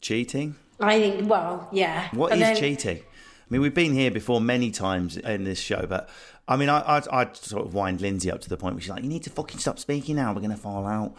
cheating? 0.00 0.54
I 0.78 1.00
think, 1.00 1.28
well, 1.28 1.68
yeah. 1.72 2.08
What 2.12 2.32
is 2.32 2.38
then- 2.38 2.56
cheating? 2.56 2.98
I 2.98 3.52
mean, 3.52 3.62
we've 3.62 3.74
been 3.74 3.92
here 3.92 4.12
before 4.12 4.40
many 4.40 4.70
times 4.70 5.16
in 5.16 5.42
this 5.42 5.58
show, 5.58 5.84
but 5.88 6.08
I 6.50 6.56
mean, 6.56 6.68
I, 6.68 6.80
I, 6.80 7.02
I 7.12 7.28
sort 7.32 7.64
of 7.64 7.74
wind 7.74 8.00
Lindsay 8.00 8.28
up 8.28 8.40
to 8.40 8.48
the 8.48 8.56
point 8.56 8.74
where 8.74 8.80
she's 8.80 8.90
like, 8.90 9.04
"You 9.04 9.08
need 9.08 9.22
to 9.22 9.30
fucking 9.30 9.60
stop 9.60 9.78
speaking 9.78 10.16
now. 10.16 10.32
We're 10.32 10.40
going 10.40 10.50
to 10.50 10.56
fall 10.56 10.84
out." 10.84 11.14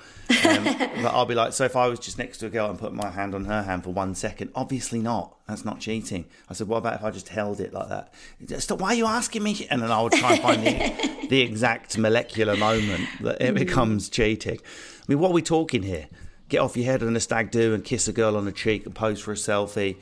Um, 0.46 0.64
but 1.02 1.06
I'll 1.06 1.26
be 1.26 1.36
like, 1.36 1.54
"So 1.54 1.64
if 1.64 1.78
I 1.78 1.88
was 1.88 2.00
just 2.00 2.18
next 2.18 2.40
to 2.40 2.48
a 2.48 2.50
girl 2.50 2.70
and 2.70 2.78
put 2.78 2.94
my 2.94 3.10
hand 3.10 3.34
on 3.34 3.46
her 3.46 3.64
hand 3.64 3.86
for 3.86 3.92
one 3.92 4.14
second, 4.14 4.52
obviously 4.56 5.00
not. 5.00 5.38
That's 5.48 5.64
not 5.64 5.80
cheating." 5.80 6.26
I 6.50 6.54
said, 6.54 6.68
"What 6.68 6.80
about 6.80 6.96
if 6.96 7.04
I 7.06 7.12
just 7.12 7.30
held 7.30 7.62
it 7.62 7.72
like 7.72 7.88
that?" 7.88 8.14
Stop. 8.62 8.82
Why 8.82 8.90
are 8.90 8.96
you 8.96 9.06
asking 9.06 9.42
me? 9.42 9.68
And 9.72 9.82
then 9.82 9.90
I 9.90 10.02
would 10.02 10.12
try 10.12 10.34
and 10.34 10.42
find 10.42 10.68
the, 10.68 11.28
the 11.30 11.40
exact 11.40 11.98
molecular 11.98 12.58
moment 12.58 13.08
that 13.22 13.42
it 13.42 13.56
becomes 13.56 14.10
cheating. 14.10 14.60
I 14.60 15.04
mean, 15.08 15.20
what 15.20 15.32
are 15.32 15.34
we 15.34 15.42
talking 15.42 15.84
here? 15.84 16.10
Get 16.50 16.60
off 16.60 16.76
your 16.76 16.88
head 16.88 17.04
on 17.04 17.16
a 17.16 17.22
stag 17.22 17.52
do 17.52 17.74
and 17.74 17.86
kiss 17.86 18.10
a 18.10 18.14
girl 18.14 18.36
on 18.36 18.44
the 18.44 18.52
cheek 18.52 18.86
and 18.86 18.94
pose 18.94 19.22
for 19.22 19.32
a 19.32 19.36
selfie. 19.36 19.96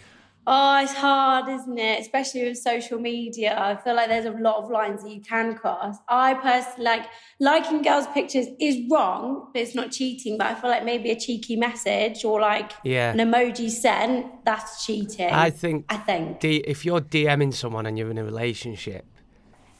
Oh, 0.51 0.81
it's 0.81 0.93
hard, 0.95 1.47
isn't 1.47 1.77
it? 1.77 1.99
Especially 2.01 2.43
with 2.45 2.57
social 2.57 2.97
media. 2.99 3.55
I 3.55 3.75
feel 3.75 3.93
like 3.95 4.07
there's 4.09 4.25
a 4.25 4.31
lot 4.31 4.63
of 4.63 4.71
lines 4.71 5.03
that 5.03 5.12
you 5.12 5.21
can 5.21 5.53
cross. 5.53 5.97
I 6.07 6.33
personally 6.33 6.85
like 6.85 7.05
liking 7.39 7.83
girls' 7.83 8.07
pictures 8.07 8.47
is 8.59 8.77
wrong, 8.89 9.49
but 9.53 9.62
it's 9.62 9.75
not 9.75 9.91
cheating. 9.91 10.39
But 10.39 10.47
I 10.47 10.55
feel 10.55 10.71
like 10.71 10.83
maybe 10.83 11.12
a 11.12 11.15
cheeky 11.19 11.55
message 11.55 12.25
or 12.25 12.41
like 12.41 12.71
Yeah. 12.83 13.12
an 13.12 13.19
emoji 13.19 13.69
sent, 13.69 14.43
that's 14.43 14.83
cheating. 14.88 15.29
I 15.29 15.51
think. 15.51 15.85
I 15.88 15.97
think. 15.97 16.39
D- 16.39 16.63
if 16.65 16.83
you're 16.83 17.01
DMing 17.01 17.53
someone 17.53 17.85
and 17.85 17.95
you're 17.95 18.09
in 18.09 18.17
a 18.17 18.23
relationship, 18.23 19.05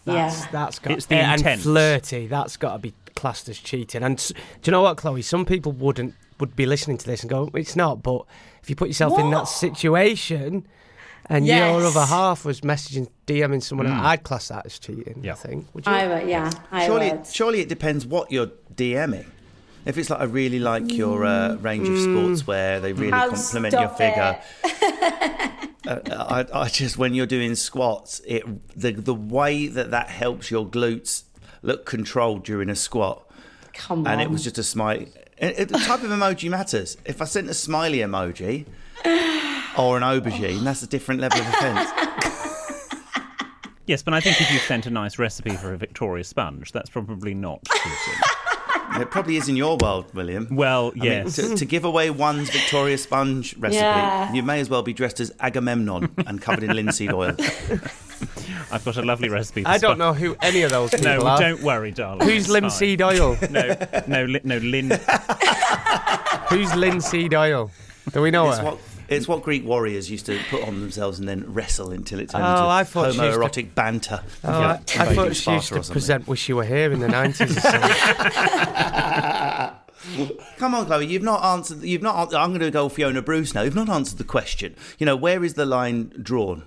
that's 0.06 0.42
Yeah. 0.42 0.48
that's 0.52 0.78
got 0.78 0.94
It's 0.94 1.08
the 1.08 1.16
and 1.16 1.42
intent. 1.42 1.62
flirty. 1.62 2.28
That's 2.28 2.58
got 2.58 2.74
to 2.74 2.78
be 2.80 2.94
classed 3.16 3.50
as 3.50 3.58
cheating. 3.58 4.04
And 4.04 4.20
s- 4.20 4.34
do 4.62 4.70
you 4.70 4.72
know 4.72 4.84
what, 4.84 4.98
Chloe? 4.98 5.24
Some 5.24 5.46
people 5.46 5.72
wouldn't 5.72 6.14
would 6.40 6.56
be 6.56 6.66
listening 6.66 6.98
to 6.98 7.06
this 7.06 7.22
and 7.22 7.30
go, 7.30 7.50
"It's 7.54 7.76
not." 7.76 8.02
But 8.04 8.24
if 8.64 8.70
you 8.70 8.76
put 8.76 8.88
yourself 8.88 9.18
in 9.20 9.30
that 9.32 9.48
situation, 9.48 10.68
and 11.28 11.46
your 11.46 11.84
other 11.86 12.06
half 12.06 12.46
was 12.46 12.62
messaging, 12.62 13.08
DMing 13.28 13.62
someone, 13.62 13.88
Mm. 13.88 14.00
I'd 14.02 14.24
class 14.24 14.48
that 14.48 14.66
as 14.66 14.80
cheating. 14.80 15.20
Yeah. 15.24 15.34
I 15.34 15.36
think. 15.36 15.68
Would 15.74 15.86
you? 15.86 15.92
I 15.92 16.08
would, 16.08 16.28
yeah. 16.30 16.50
I 16.72 16.86
surely, 16.88 17.12
would. 17.12 17.28
surely 17.28 17.60
it 17.62 17.70
depends 17.70 18.06
what 18.06 18.32
you're 18.32 18.52
DMing. 18.76 19.26
If 19.86 19.98
it's 19.98 20.10
like 20.10 20.20
I 20.20 20.26
really 20.26 20.60
like 20.60 20.92
your 20.94 21.26
uh, 21.26 21.56
range 21.56 21.88
of 21.88 21.94
sportswear, 21.96 22.82
they 22.82 22.94
really 22.94 23.14
Oh, 23.14 23.30
compliment 23.30 23.74
your 23.74 23.88
figure. 23.90 24.38
uh, 25.88 26.00
I, 26.10 26.46
I 26.54 26.68
just 26.68 26.98
when 26.98 27.14
you're 27.14 27.26
doing 27.26 27.56
squats, 27.56 28.22
it 28.28 28.44
the 28.78 28.92
the 28.92 29.14
way 29.16 29.68
that 29.68 29.92
that 29.92 30.10
helps 30.10 30.52
your 30.52 30.66
glutes 30.66 31.24
look 31.62 31.86
controlled 31.86 32.44
during 32.44 32.70
a 32.70 32.76
squat, 32.76 33.26
Come 33.74 34.00
on. 34.00 34.08
and 34.08 34.22
it 34.22 34.30
was 34.30 34.44
just 34.44 34.58
a 34.58 34.64
smile. 34.64 35.02
It, 35.38 35.60
it- 35.60 35.70
the 35.70 35.78
type 35.80 36.04
of 36.04 36.10
emoji 36.10 36.50
matters. 36.50 36.98
If 37.06 37.22
I 37.22 37.26
sent 37.26 37.50
a 37.50 37.54
smiley 37.54 38.00
emoji 38.00 38.66
or 39.78 39.98
an 39.98 40.04
aubergine, 40.04 40.64
that's 40.64 40.84
a 40.84 40.88
different 40.88 41.22
level 41.22 41.40
of 41.42 41.48
offence. 41.48 41.92
Yes, 43.88 44.04
but 44.04 44.14
I 44.14 44.20
think 44.22 44.40
if 44.40 44.52
you 44.52 44.60
sent 44.60 44.86
a 44.86 44.92
nice 44.92 45.18
recipe 45.18 45.50
for 45.56 45.74
a 45.74 45.78
Victoria 45.78 46.24
sponge, 46.24 46.72
that's 46.72 46.92
probably 46.92 47.34
not 47.34 47.60
cheating. 47.66 48.22
It 49.02 49.10
probably 49.12 49.36
is 49.38 49.48
in 49.50 49.56
your 49.56 49.78
world, 49.78 50.14
William. 50.14 50.48
well, 50.52 50.92
I 50.96 51.00
mean, 51.00 51.04
yes. 51.04 51.36
to, 51.38 51.56
to 51.56 51.66
give 51.66 51.86
away 51.86 52.10
one's 52.12 52.50
Victoria 52.50 52.98
Sponge 52.98 53.56
recipe, 53.58 53.82
Yeah. 53.82 54.34
you 54.34 54.44
may 54.44 54.60
as 54.60 54.70
well 54.70 54.82
be 54.84 54.94
dressed 54.94 55.20
as 55.20 55.32
Agamemnon 55.40 56.12
and 56.28 56.42
covered 56.42 56.64
in 56.64 56.76
linseed 56.76 57.14
oil. 57.14 57.36
I've 58.72 58.86
got 58.86 58.98
a 58.98 59.02
lovely 59.02 59.30
recipe. 59.30 59.64
For 59.64 59.70
I 59.70 59.78
don't 59.78 59.92
spon- 59.92 59.98
know 60.00 60.14
who 60.14 60.36
any 60.42 60.62
of 60.64 60.72
those 60.72 60.90
people 60.96 61.06
No, 61.06 61.22
are. 61.26 61.40
No, 61.40 61.50
don't 61.50 61.62
worry, 61.64 61.92
darling. 61.92 62.28
Who's 62.28 62.44
it's 62.44 62.48
fine. 62.48 62.62
linseed 62.64 63.02
oil? 63.12 63.38
No, 63.50 63.76
no, 64.08 64.26
li- 64.26 64.42
no, 64.44 64.58
Lin. 64.58 64.90
Who's 66.50 66.74
linseed 66.76 67.34
oil? 67.34 67.72
Do 68.14 68.22
we 68.22 68.32
know 68.32 68.50
It's 68.50 68.58
her? 68.60 68.64
what, 68.66 68.80
it's 69.08 69.28
what 69.28 69.42
Greek 69.44 69.66
warriors 69.66 70.10
used 70.10 70.26
to 70.28 70.40
put 70.50 70.64
on 70.68 70.80
themselves 70.82 71.20
and 71.20 71.28
then 71.28 71.44
wrestle 71.54 71.92
until 71.92 72.20
it 72.20 72.30
turned 72.30 72.44
Oh, 72.44 72.50
into 72.50 72.64
I 72.64 72.84
thought 72.84 73.12
she 73.14 73.18
to- 73.20 73.24
homoerotic 73.24 73.76
banter. 73.76 74.22
Oh, 74.44 74.60
Yeah, 74.60 74.68
I, 74.98 75.06
I 75.10 75.16
thought 75.16 75.36
she 75.36 75.52
used 75.52 75.70
to 75.74 75.82
present 75.82 76.28
"Wish 76.28 76.48
You 76.50 76.56
Were 76.58 76.64
Here" 76.66 76.92
in 76.92 77.00
the 77.00 77.08
nineties. 77.08 77.56
Come 80.58 80.74
on, 80.76 80.86
Chloe, 80.86 81.06
you've 81.08 81.24
not 81.24 81.44
answered. 81.44 81.82
You've 81.84 82.02
not. 82.02 82.34
I'm 82.34 82.50
going 82.50 82.62
to 82.62 82.72
go 82.72 82.90
Fiona 82.90 83.22
Bruce 83.22 83.54
now. 83.54 83.62
You've 83.62 83.76
not 83.76 83.90
answered 83.90 84.18
the 84.18 84.24
question. 84.24 84.76
You 84.98 85.06
know, 85.06 85.16
where 85.16 85.44
is 85.44 85.54
the 85.56 85.66
line 85.66 86.12
drawn? 86.22 86.64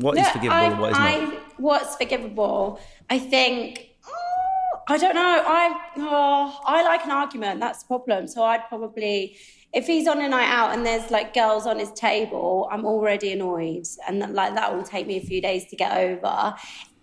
What 0.00 0.16
is 0.16 0.22
Yeah, 0.22 0.32
forgivable 0.32 0.56
I, 0.56 0.64
and 0.64 0.80
what 0.80 0.90
is 0.92 0.98
I, 0.98 1.20
not? 1.20 1.34
What's 1.58 1.96
forgivable? 1.96 2.80
I 3.08 3.18
think. 3.18 3.88
oh, 4.06 4.80
I 4.88 4.96
don't 4.96 5.14
know. 5.14 5.44
I 5.46 5.90
oh, 5.98 6.60
I 6.64 6.82
like 6.82 7.04
an 7.04 7.10
argument. 7.10 7.60
That's 7.60 7.82
the 7.82 7.86
problem. 7.86 8.26
So 8.26 8.42
I'd 8.44 8.66
probably, 8.68 9.36
if 9.72 9.86
he's 9.86 10.08
on 10.08 10.20
a 10.20 10.28
night 10.28 10.48
out 10.48 10.74
and 10.74 10.84
there's 10.86 11.10
like 11.10 11.34
girls 11.34 11.66
on 11.66 11.78
his 11.78 11.92
table, 11.92 12.68
I'm 12.72 12.84
already 12.84 13.32
annoyed, 13.32 13.86
and 14.08 14.22
that, 14.22 14.32
like 14.32 14.54
that 14.54 14.74
will 14.74 14.84
take 14.84 15.06
me 15.06 15.16
a 15.16 15.22
few 15.22 15.40
days 15.40 15.66
to 15.66 15.76
get 15.76 15.96
over. 15.96 16.54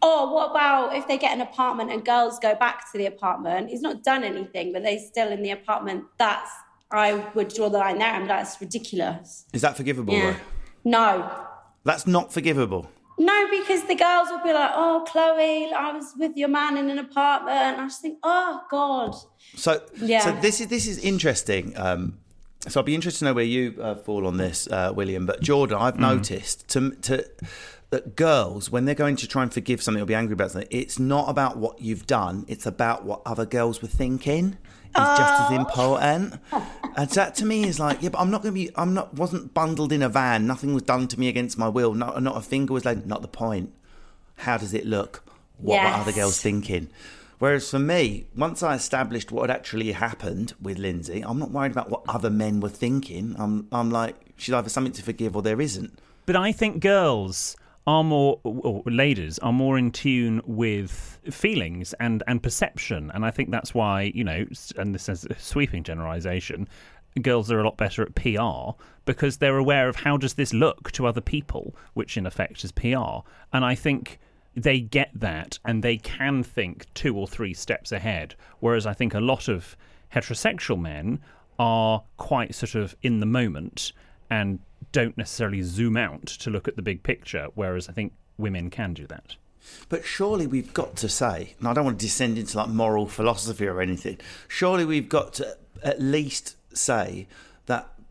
Or 0.01 0.31
what 0.31 0.51
about 0.51 0.95
if 0.95 1.07
they 1.07 1.17
get 1.17 1.33
an 1.33 1.41
apartment 1.41 1.91
and 1.91 2.05
girls 2.05 2.38
go 2.39 2.53
back 2.55 2.91
to 2.91 2.97
the 2.97 3.07
apartment? 3.07 3.69
He's 3.69 3.81
not 3.81 4.03
done 4.03 4.23
anything, 4.23 4.71
but 4.71 4.83
they're 4.83 4.99
still 4.99 5.29
in 5.29 5.41
the 5.41 5.51
apartment. 5.51 6.05
That's 6.17 6.51
I 6.91 7.13
would 7.36 7.53
draw 7.53 7.69
the 7.69 7.79
line 7.79 7.97
there, 7.99 8.13
I 8.13 8.19
and 8.19 8.29
that's 8.29 8.62
ridiculous. 8.62 9.45
Is 9.53 9.62
that 9.62 9.75
forgivable? 9.75 10.13
Yeah. 10.13 10.38
No, 10.86 11.47
That's 11.89 12.06
not 12.06 12.34
forgivable. 12.38 12.84
no, 13.17 13.38
because 13.58 13.82
the 13.91 13.95
girls 13.95 14.28
will 14.32 14.43
be 14.50 14.54
like, 14.62 14.71
"Oh, 14.84 14.95
Chloe, 15.10 15.71
I 15.86 15.88
was 15.97 16.08
with 16.21 16.34
your 16.41 16.50
man 16.60 16.73
in 16.82 16.89
an 16.93 17.00
apartment." 17.00 17.58
And 17.67 17.76
I 17.82 17.86
just 17.91 18.02
think, 18.02 18.17
"Oh 18.23 18.54
God." 18.69 19.15
So, 19.56 19.71
Yeah. 20.13 20.23
so 20.26 20.30
this 20.45 20.56
is 20.62 20.67
this 20.76 20.86
is 20.91 20.97
interesting. 21.12 21.63
Um, 21.86 22.02
so 22.67 22.80
I'd 22.80 22.86
be 22.86 22.95
interested 22.95 23.19
to 23.19 23.25
know 23.25 23.34
where 23.34 23.43
you 23.43 23.75
uh, 23.82 23.95
fall 23.95 24.27
on 24.27 24.38
this, 24.38 24.67
uh, 24.67 24.91
William. 24.95 25.25
But 25.25 25.41
Jordan, 25.41 25.77
I've 25.80 25.99
noticed 25.99 26.67
to 26.69 26.91
to 26.91 27.25
that 27.89 28.15
girls 28.15 28.69
when 28.69 28.86
they're 28.86 28.95
going 28.95 29.15
to 29.15 29.27
try 29.27 29.43
and 29.43 29.53
forgive 29.53 29.82
something 29.82 30.01
or 30.01 30.06
be 30.06 30.15
angry 30.15 30.34
about 30.34 30.51
something, 30.51 30.67
it's 30.71 30.99
not 30.99 31.30
about 31.30 31.58
what 31.58 31.82
you've 31.82 32.06
done; 32.06 32.45
it's 32.47 32.65
about 32.65 33.06
what 33.06 33.21
other 33.25 33.45
girls 33.45 33.82
were 33.82 33.88
thinking. 33.88 34.58
Is 34.89 35.17
just 35.17 35.41
as 35.43 35.51
important, 35.51 36.39
and 36.95 37.10
that 37.10 37.36
to 37.36 37.45
me 37.45 37.65
is 37.65 37.80
like, 37.80 38.01
yeah, 38.01 38.10
but 38.10 38.19
I'm 38.19 38.32
not 38.32 38.41
going 38.41 38.56
to 38.56 38.60
be. 38.60 38.71
I'm 38.75 38.93
not. 38.93 39.13
Wasn't 39.13 39.53
bundled 39.53 39.91
in 39.91 40.01
a 40.01 40.10
van. 40.10 40.47
Nothing 40.47 40.73
was 40.73 40.84
done 40.84 41.08
to 41.10 41.19
me 41.19 41.27
against 41.27 41.58
my 41.58 41.67
will. 41.67 41.93
Not 41.93 42.23
not 42.23 42.38
a 42.38 42.41
finger 42.41 42.73
was 42.73 42.86
laid. 42.86 43.06
Not 43.06 43.21
the 43.21 43.27
point. 43.27 43.73
How 44.38 44.58
does 44.58 44.73
it 44.73 44.86
look? 44.86 45.23
What 45.58 45.84
were 45.84 45.89
other 45.89 46.12
girls 46.12 46.41
thinking? 46.41 46.89
Whereas 47.39 47.69
for 47.69 47.80
me, 47.80 48.26
once 48.36 48.63
I 48.63 48.76
established 48.76 49.32
what 49.32 49.50
had 49.50 49.56
actually 49.56 49.91
happened 49.91 50.54
with 50.62 50.80
Lindsay, 50.80 51.23
I'm 51.23 51.38
not 51.38 51.52
worried 51.52 51.71
about 51.71 51.89
what 51.89 52.02
other 52.08 52.30
men 52.30 52.60
were 52.60 52.69
thinking. 52.69 53.36
I'm, 53.38 53.67
I'm 53.71 53.91
like, 53.91 54.15
she's 54.38 54.54
either 54.54 54.69
something 54.69 54.93
to 54.93 55.04
forgive 55.04 55.36
or 55.36 55.41
there 55.41 55.62
isn't. 55.62 56.00
But 56.26 56.36
I 56.36 56.52
think 56.52 56.82
girls 56.82 57.56
are 57.86 58.04
more, 58.04 58.39
or 58.43 58.84
ladies 58.86 59.39
are 59.39 59.54
more 59.54 59.78
in 59.78 59.91
tune 59.91 60.41
with 60.45 61.19
feelings 61.30 61.93
and, 62.00 62.23
and 62.28 62.41
perception. 62.41 63.12
And 63.13 63.23
I 63.23 63.32
think 63.32 63.52
that's 63.52 63.73
why, 63.73 64.12
you 64.13 64.23
know, 64.23 64.45
and 64.76 64.93
this 64.93 65.08
is 65.08 65.26
a 65.26 65.39
sweeping 65.39 65.84
generalization, 65.84 66.67
girls 67.21 67.52
are 67.52 67.60
a 67.60 67.63
lot 67.63 67.78
better 67.78 68.02
at 68.02 68.15
PR 68.15 68.76
because 69.06 69.38
they're 69.38 69.58
aware 69.58 69.88
of 69.88 69.95
how 69.97 70.17
does 70.17 70.34
this 70.34 70.54
look 70.54 70.91
to 70.91 71.06
other 71.06 71.21
people, 71.21 71.76
which 71.93 72.17
in 72.17 72.26
effect 72.26 72.63
is 72.63 72.71
PR. 72.71 73.21
And 73.54 73.63
I 73.63 73.76
think 73.76 74.19
they 74.57 74.79
get 74.79 75.11
that 75.13 75.59
and 75.63 75.83
they 75.83 75.97
can 75.97 76.43
think 76.43 76.91
two 76.95 77.15
or 77.15 77.27
three 77.27 77.53
steps 77.53 77.91
ahead. 77.91 78.35
Whereas 78.59 78.87
I 78.87 78.93
think 78.93 79.13
a 79.13 79.19
lot 79.19 79.47
of 79.47 79.77
heterosexual 80.13 80.79
men 80.79 81.19
are 81.59 82.03
quite 82.17 82.55
sort 82.55 82.75
of 82.75 82.95
in 83.01 83.19
the 83.19 83.25
moment 83.25 83.93
and 84.29 84.59
don't 84.91 85.17
necessarily 85.17 85.61
zoom 85.61 85.95
out 85.95 86.25
to 86.25 86.49
look 86.49 86.67
at 86.67 86.75
the 86.75 86.81
big 86.81 87.03
picture, 87.03 87.47
whereas 87.53 87.87
I 87.87 87.93
think 87.93 88.13
women 88.37 88.69
can 88.69 88.93
do 88.93 89.05
that. 89.07 89.35
But 89.89 90.05
surely 90.05 90.47
we've 90.47 90.73
got 90.73 90.95
to 90.97 91.09
say, 91.09 91.55
and 91.59 91.67
I 91.67 91.73
don't 91.73 91.85
want 91.85 91.99
to 91.99 92.05
descend 92.05 92.37
into 92.37 92.57
like 92.57 92.69
moral 92.69 93.07
philosophy 93.07 93.67
or 93.67 93.81
anything, 93.81 94.17
surely 94.47 94.85
we've 94.85 95.09
got 95.09 95.33
to 95.35 95.57
at 95.83 96.01
least 96.01 96.55
say 96.73 97.27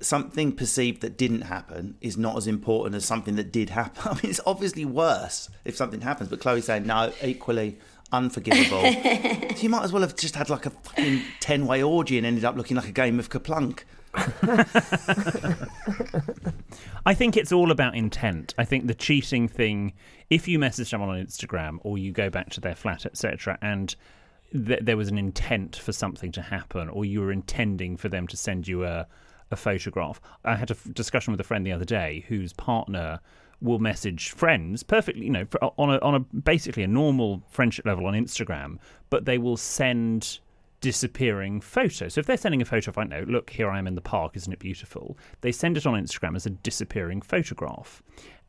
something 0.00 0.52
perceived 0.52 1.00
that 1.02 1.16
didn't 1.16 1.42
happen 1.42 1.96
is 2.00 2.16
not 2.16 2.36
as 2.36 2.46
important 2.46 2.94
as 2.94 3.04
something 3.04 3.36
that 3.36 3.52
did 3.52 3.70
happen. 3.70 4.02
I 4.04 4.14
mean, 4.14 4.30
it's 4.30 4.40
obviously 4.46 4.84
worse 4.84 5.48
if 5.64 5.76
something 5.76 6.00
happens, 6.00 6.28
but 6.28 6.40
Chloe's 6.40 6.66
saying, 6.66 6.86
no, 6.86 7.12
equally 7.22 7.78
unforgivable. 8.12 8.82
so 9.56 9.62
you 9.62 9.68
might 9.68 9.84
as 9.84 9.92
well 9.92 10.02
have 10.02 10.16
just 10.16 10.36
had 10.36 10.50
like 10.50 10.66
a 10.66 10.70
fucking 10.70 11.22
10 11.40 11.66
way 11.66 11.82
orgy 11.82 12.18
and 12.18 12.26
ended 12.26 12.44
up 12.44 12.56
looking 12.56 12.76
like 12.76 12.88
a 12.88 12.92
game 12.92 13.18
of 13.18 13.30
KerPlunk. 13.30 13.80
I 17.06 17.12
think 17.14 17.36
it's 17.36 17.52
all 17.52 17.70
about 17.70 17.94
intent. 17.94 18.54
I 18.56 18.64
think 18.64 18.86
the 18.86 18.94
cheating 18.94 19.46
thing, 19.46 19.92
if 20.30 20.48
you 20.48 20.58
message 20.58 20.88
someone 20.88 21.10
on 21.10 21.24
Instagram 21.24 21.78
or 21.82 21.98
you 21.98 22.12
go 22.12 22.30
back 22.30 22.50
to 22.50 22.60
their 22.60 22.74
flat, 22.74 23.04
etc., 23.04 23.58
and 23.60 23.94
th- 24.52 24.80
there 24.82 24.96
was 24.96 25.08
an 25.08 25.18
intent 25.18 25.76
for 25.76 25.92
something 25.92 26.32
to 26.32 26.42
happen, 26.42 26.88
or 26.88 27.04
you 27.04 27.20
were 27.20 27.30
intending 27.30 27.96
for 27.96 28.08
them 28.08 28.26
to 28.28 28.36
send 28.36 28.66
you 28.66 28.84
a, 28.84 29.06
a 29.50 29.56
photograph. 29.56 30.20
I 30.44 30.56
had 30.56 30.70
a 30.70 30.74
f- 30.74 30.88
discussion 30.92 31.32
with 31.32 31.40
a 31.40 31.44
friend 31.44 31.66
the 31.66 31.72
other 31.72 31.84
day 31.84 32.24
whose 32.28 32.52
partner 32.52 33.20
will 33.60 33.78
message 33.78 34.30
friends 34.30 34.82
perfectly, 34.82 35.24
you 35.24 35.30
know, 35.30 35.46
on 35.78 35.90
a 35.90 35.98
on 35.98 36.14
a 36.14 36.20
basically 36.20 36.82
a 36.82 36.88
normal 36.88 37.42
friendship 37.48 37.86
level 37.86 38.06
on 38.06 38.14
Instagram, 38.14 38.78
but 39.08 39.24
they 39.24 39.38
will 39.38 39.56
send 39.56 40.40
disappearing 40.80 41.60
photos. 41.60 42.14
So 42.14 42.20
if 42.20 42.26
they're 42.26 42.36
sending 42.36 42.60
a 42.60 42.66
photo 42.66 42.90
of, 42.90 42.98
I 42.98 43.04
know, 43.04 43.24
look, 43.26 43.50
here 43.50 43.70
I 43.70 43.78
am 43.78 43.86
in 43.86 43.94
the 43.94 44.00
park, 44.00 44.36
isn't 44.36 44.52
it 44.52 44.58
beautiful? 44.58 45.16
They 45.40 45.52
send 45.52 45.76
it 45.76 45.86
on 45.86 45.94
Instagram 45.94 46.36
as 46.36 46.46
a 46.46 46.50
disappearing 46.50 47.22
photograph. 47.22 48.02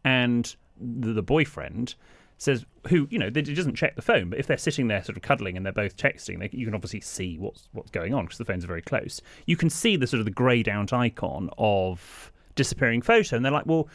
And 0.04 0.54
the, 0.80 1.14
the 1.14 1.24
boyfriend 1.24 1.96
says, 2.38 2.66
who, 2.90 3.08
you 3.10 3.20
know, 3.20 3.28
it 3.28 3.56
doesn't 3.56 3.76
check 3.76 3.96
the 3.96 4.02
phone, 4.02 4.30
but 4.30 4.40
if 4.40 4.48
they're 4.48 4.58
sitting 4.58 4.88
there 4.88 5.04
sort 5.04 5.18
of 5.18 5.24
cuddling 5.24 5.58
and 5.58 5.66
they're 5.66 5.74
both 5.74 5.98
texting, 5.98 6.40
they, 6.40 6.50
you 6.52 6.66
can 6.66 6.76
obviously 6.76 7.02
see 7.02 7.38
what's 7.38 7.68
what's 7.74 7.92
going 7.92 8.14
on 8.14 8.26
because 8.26 8.38
the 8.38 8.46
phones 8.46 8.64
are 8.64 8.68
very 8.68 8.82
close. 8.82 9.22
You 9.46 9.58
can 9.58 9.70
see 9.70 9.96
the 9.96 10.08
sort 10.08 10.20
of 10.20 10.26
the 10.26 10.32
greyed 10.32 10.70
out 10.70 10.94
icon 10.94 11.50
of 11.58 12.32
disappearing 12.56 13.02
photo. 13.02 13.36
And 13.36 13.46
they're 13.46 13.52
like, 13.52 13.66
well, 13.66 13.88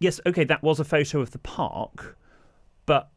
yes, 0.00 0.20
okay, 0.24 0.44
that 0.44 0.62
was 0.62 0.80
a 0.80 0.84
photo 0.84 1.20
of 1.20 1.32
the 1.32 1.38
park, 1.38 2.16
but 2.86 3.10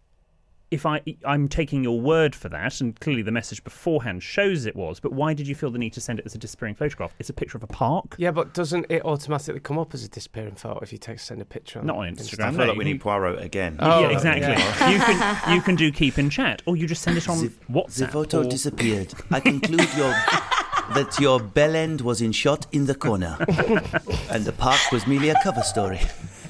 if 0.72 0.86
I 0.86 1.02
I'm 1.26 1.48
taking 1.50 1.84
your 1.84 2.00
word 2.00 2.34
for 2.34 2.48
that, 2.50 2.80
and 2.82 2.98
clearly 3.00 3.22
the 3.22 3.32
message 3.32 3.64
beforehand 3.64 4.24
shows 4.24 4.66
it 4.66 4.76
was, 4.76 5.00
but 5.02 5.12
why 5.12 5.34
did 5.34 5.48
you 5.48 5.54
feel 5.54 5.70
the 5.70 5.78
need 5.78 5.92
to 5.94 6.02
send 6.02 6.18
it 6.20 6.26
as 6.26 6.34
a 6.34 6.38
disappearing 6.38 6.76
photograph? 6.76 7.14
It's 7.20 7.30
a 7.30 7.34
picture 7.34 7.58
of 7.58 7.64
a 7.64 7.68
park. 7.68 8.16
Yeah, 8.18 8.32
but 8.32 8.54
doesn't 8.54 8.86
it 8.90 9.04
automatically 9.04 9.60
come 9.60 9.78
up 9.78 9.94
as 9.94 10.04
a 10.06 10.08
disappearing 10.10 10.56
photo 10.56 10.80
if 10.80 10.92
you 10.94 10.98
take 10.98 11.20
send 11.20 11.42
a 11.42 11.46
picture? 11.46 11.80
On 11.80 11.86
Not 11.86 11.98
on 11.98 12.16
Instagram. 12.16 12.46
I 12.46 12.52
feel 12.58 12.68
like 12.68 12.78
we 12.78 12.86
need 12.86 13.02
Poirot 13.02 13.42
again. 13.42 13.76
Oh, 13.80 14.00
yeah, 14.02 14.10
exactly. 14.10 14.42
yeah. 14.48 14.90
You 14.92 15.00
can 15.00 15.56
you 15.56 15.62
can 15.62 15.76
do 15.76 15.92
keep 15.92 16.18
in 16.18 16.30
chat, 16.30 16.62
or 16.66 16.78
you 16.78 16.88
just 16.88 17.02
send 17.04 17.18
it 17.18 17.28
on 17.28 17.40
The, 17.40 17.50
WhatsApp. 17.70 17.96
the 17.98 18.08
photo 18.08 18.40
or- 18.42 18.50
disappeared. 18.50 19.14
I 19.30 19.40
conclude 19.42 19.90
your 19.98 20.14
that 20.96 21.18
your 21.20 21.40
bell 21.40 21.76
end 21.76 22.02
was 22.02 22.22
in 22.22 22.32
shot 22.32 22.66
in 22.72 22.86
the 22.86 22.96
corner, 22.96 23.38
and 24.30 24.46
the 24.46 24.54
park 24.58 24.80
was 24.92 25.06
merely 25.06 25.30
a 25.30 25.36
cover 25.44 25.62
story. 25.64 26.00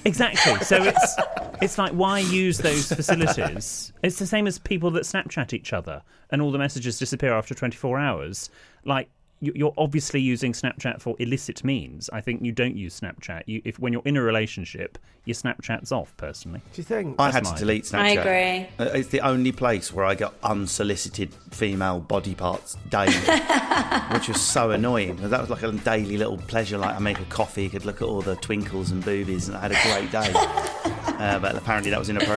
Exactly. 0.05 0.55
So 0.65 0.77
it's 0.81 1.15
it's 1.62 1.78
like 1.78 1.91
why 1.91 2.19
use 2.19 2.58
those 2.58 2.91
facilities? 2.91 3.93
It's 4.04 4.19
the 4.19 4.26
same 4.26 4.47
as 4.47 4.58
people 4.60 4.91
that 4.91 5.04
Snapchat 5.04 5.54
each 5.54 5.74
other 5.74 6.02
and 6.32 6.41
all 6.41 6.52
the 6.52 6.58
messages 6.58 6.97
disappear 6.97 7.34
after 7.34 7.54
24 7.54 8.00
hours. 8.00 8.50
Like 8.86 9.10
you're 9.41 9.73
obviously 9.77 10.21
using 10.21 10.54
Snapchat 10.54 11.01
for 11.01 11.15
illicit 11.19 11.63
means. 11.63 12.10
I 12.13 12.21
think 12.21 12.43
you 12.43 12.51
don't 12.51 12.77
use 12.77 12.99
Snapchat. 12.99 13.43
You, 13.47 13.62
if 13.65 13.80
when 13.80 13.91
you're 13.91 14.04
in 14.06 14.15
a 14.15 14.21
relationship, 14.21 14.99
your 15.25 15.34
Snapchat's 15.34 15.91
off. 15.91 16.15
Personally, 16.17 16.62
Do 16.73 16.82
you 16.82 16.84
think? 16.84 17.15
I 17.19 17.32
That's 17.32 17.49
had 17.49 17.56
to 17.58 17.60
delete 17.60 17.86
Snapchat. 17.86 17.99
I 17.99 18.10
agree. 18.10 18.69
Uh, 18.80 18.91
It's 18.91 19.10
the 19.10 19.21
only 19.21 19.51
place 19.51 19.91
where 19.91 20.06
I 20.06 20.13
got 20.15 20.36
unsolicited 20.43 21.34
female 21.51 21.99
body 21.99 22.36
parts 22.36 22.77
daily, 22.89 23.13
which 24.13 24.27
was 24.27 24.39
so 24.39 24.71
annoying. 24.71 25.15
That 25.17 25.41
was 25.41 25.49
like 25.49 25.63
a 25.63 25.71
daily 25.71 26.17
little 26.17 26.38
pleasure. 26.38 26.77
Like 26.77 26.95
I 26.95 26.99
make 26.99 27.19
a 27.19 27.25
coffee, 27.25 27.67
could 27.67 27.86
look 27.86 28.01
at 28.01 28.08
all 28.08 28.21
the 28.21 28.36
twinkles 28.38 28.91
and 28.91 29.04
boobies, 29.04 29.47
and 29.47 29.58
I 29.58 29.62
had 29.62 29.71
a 29.71 29.82
great 29.84 30.12
day. 30.12 30.34
Uh, 31.21 31.38
but 31.38 31.56
apparently 31.56 31.91
that 31.91 31.99
was 31.99 32.10
inappropriate. 32.10 32.36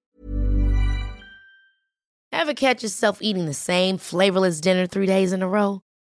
Ever 2.31 2.53
catch 2.53 2.83
yourself 2.83 3.23
eating 3.23 3.47
the 3.47 3.55
same 3.55 3.97
flavorless 3.97 4.61
dinner 4.61 4.87
three 4.87 5.07
days 5.07 5.33
in 5.33 5.41
a 5.41 5.49
row? 5.49 5.81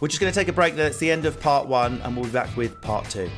We're 0.00 0.08
just 0.08 0.20
going 0.20 0.32
to 0.32 0.38
take 0.38 0.48
a 0.48 0.52
break. 0.52 0.76
there. 0.76 0.84
That's 0.84 0.98
the 0.98 1.10
end 1.10 1.24
of 1.24 1.40
part 1.40 1.66
one, 1.66 2.00
and 2.02 2.14
we'll 2.16 2.26
be 2.26 2.30
back 2.30 2.56
with 2.56 2.80
part 2.80 3.08
two. 3.10 3.28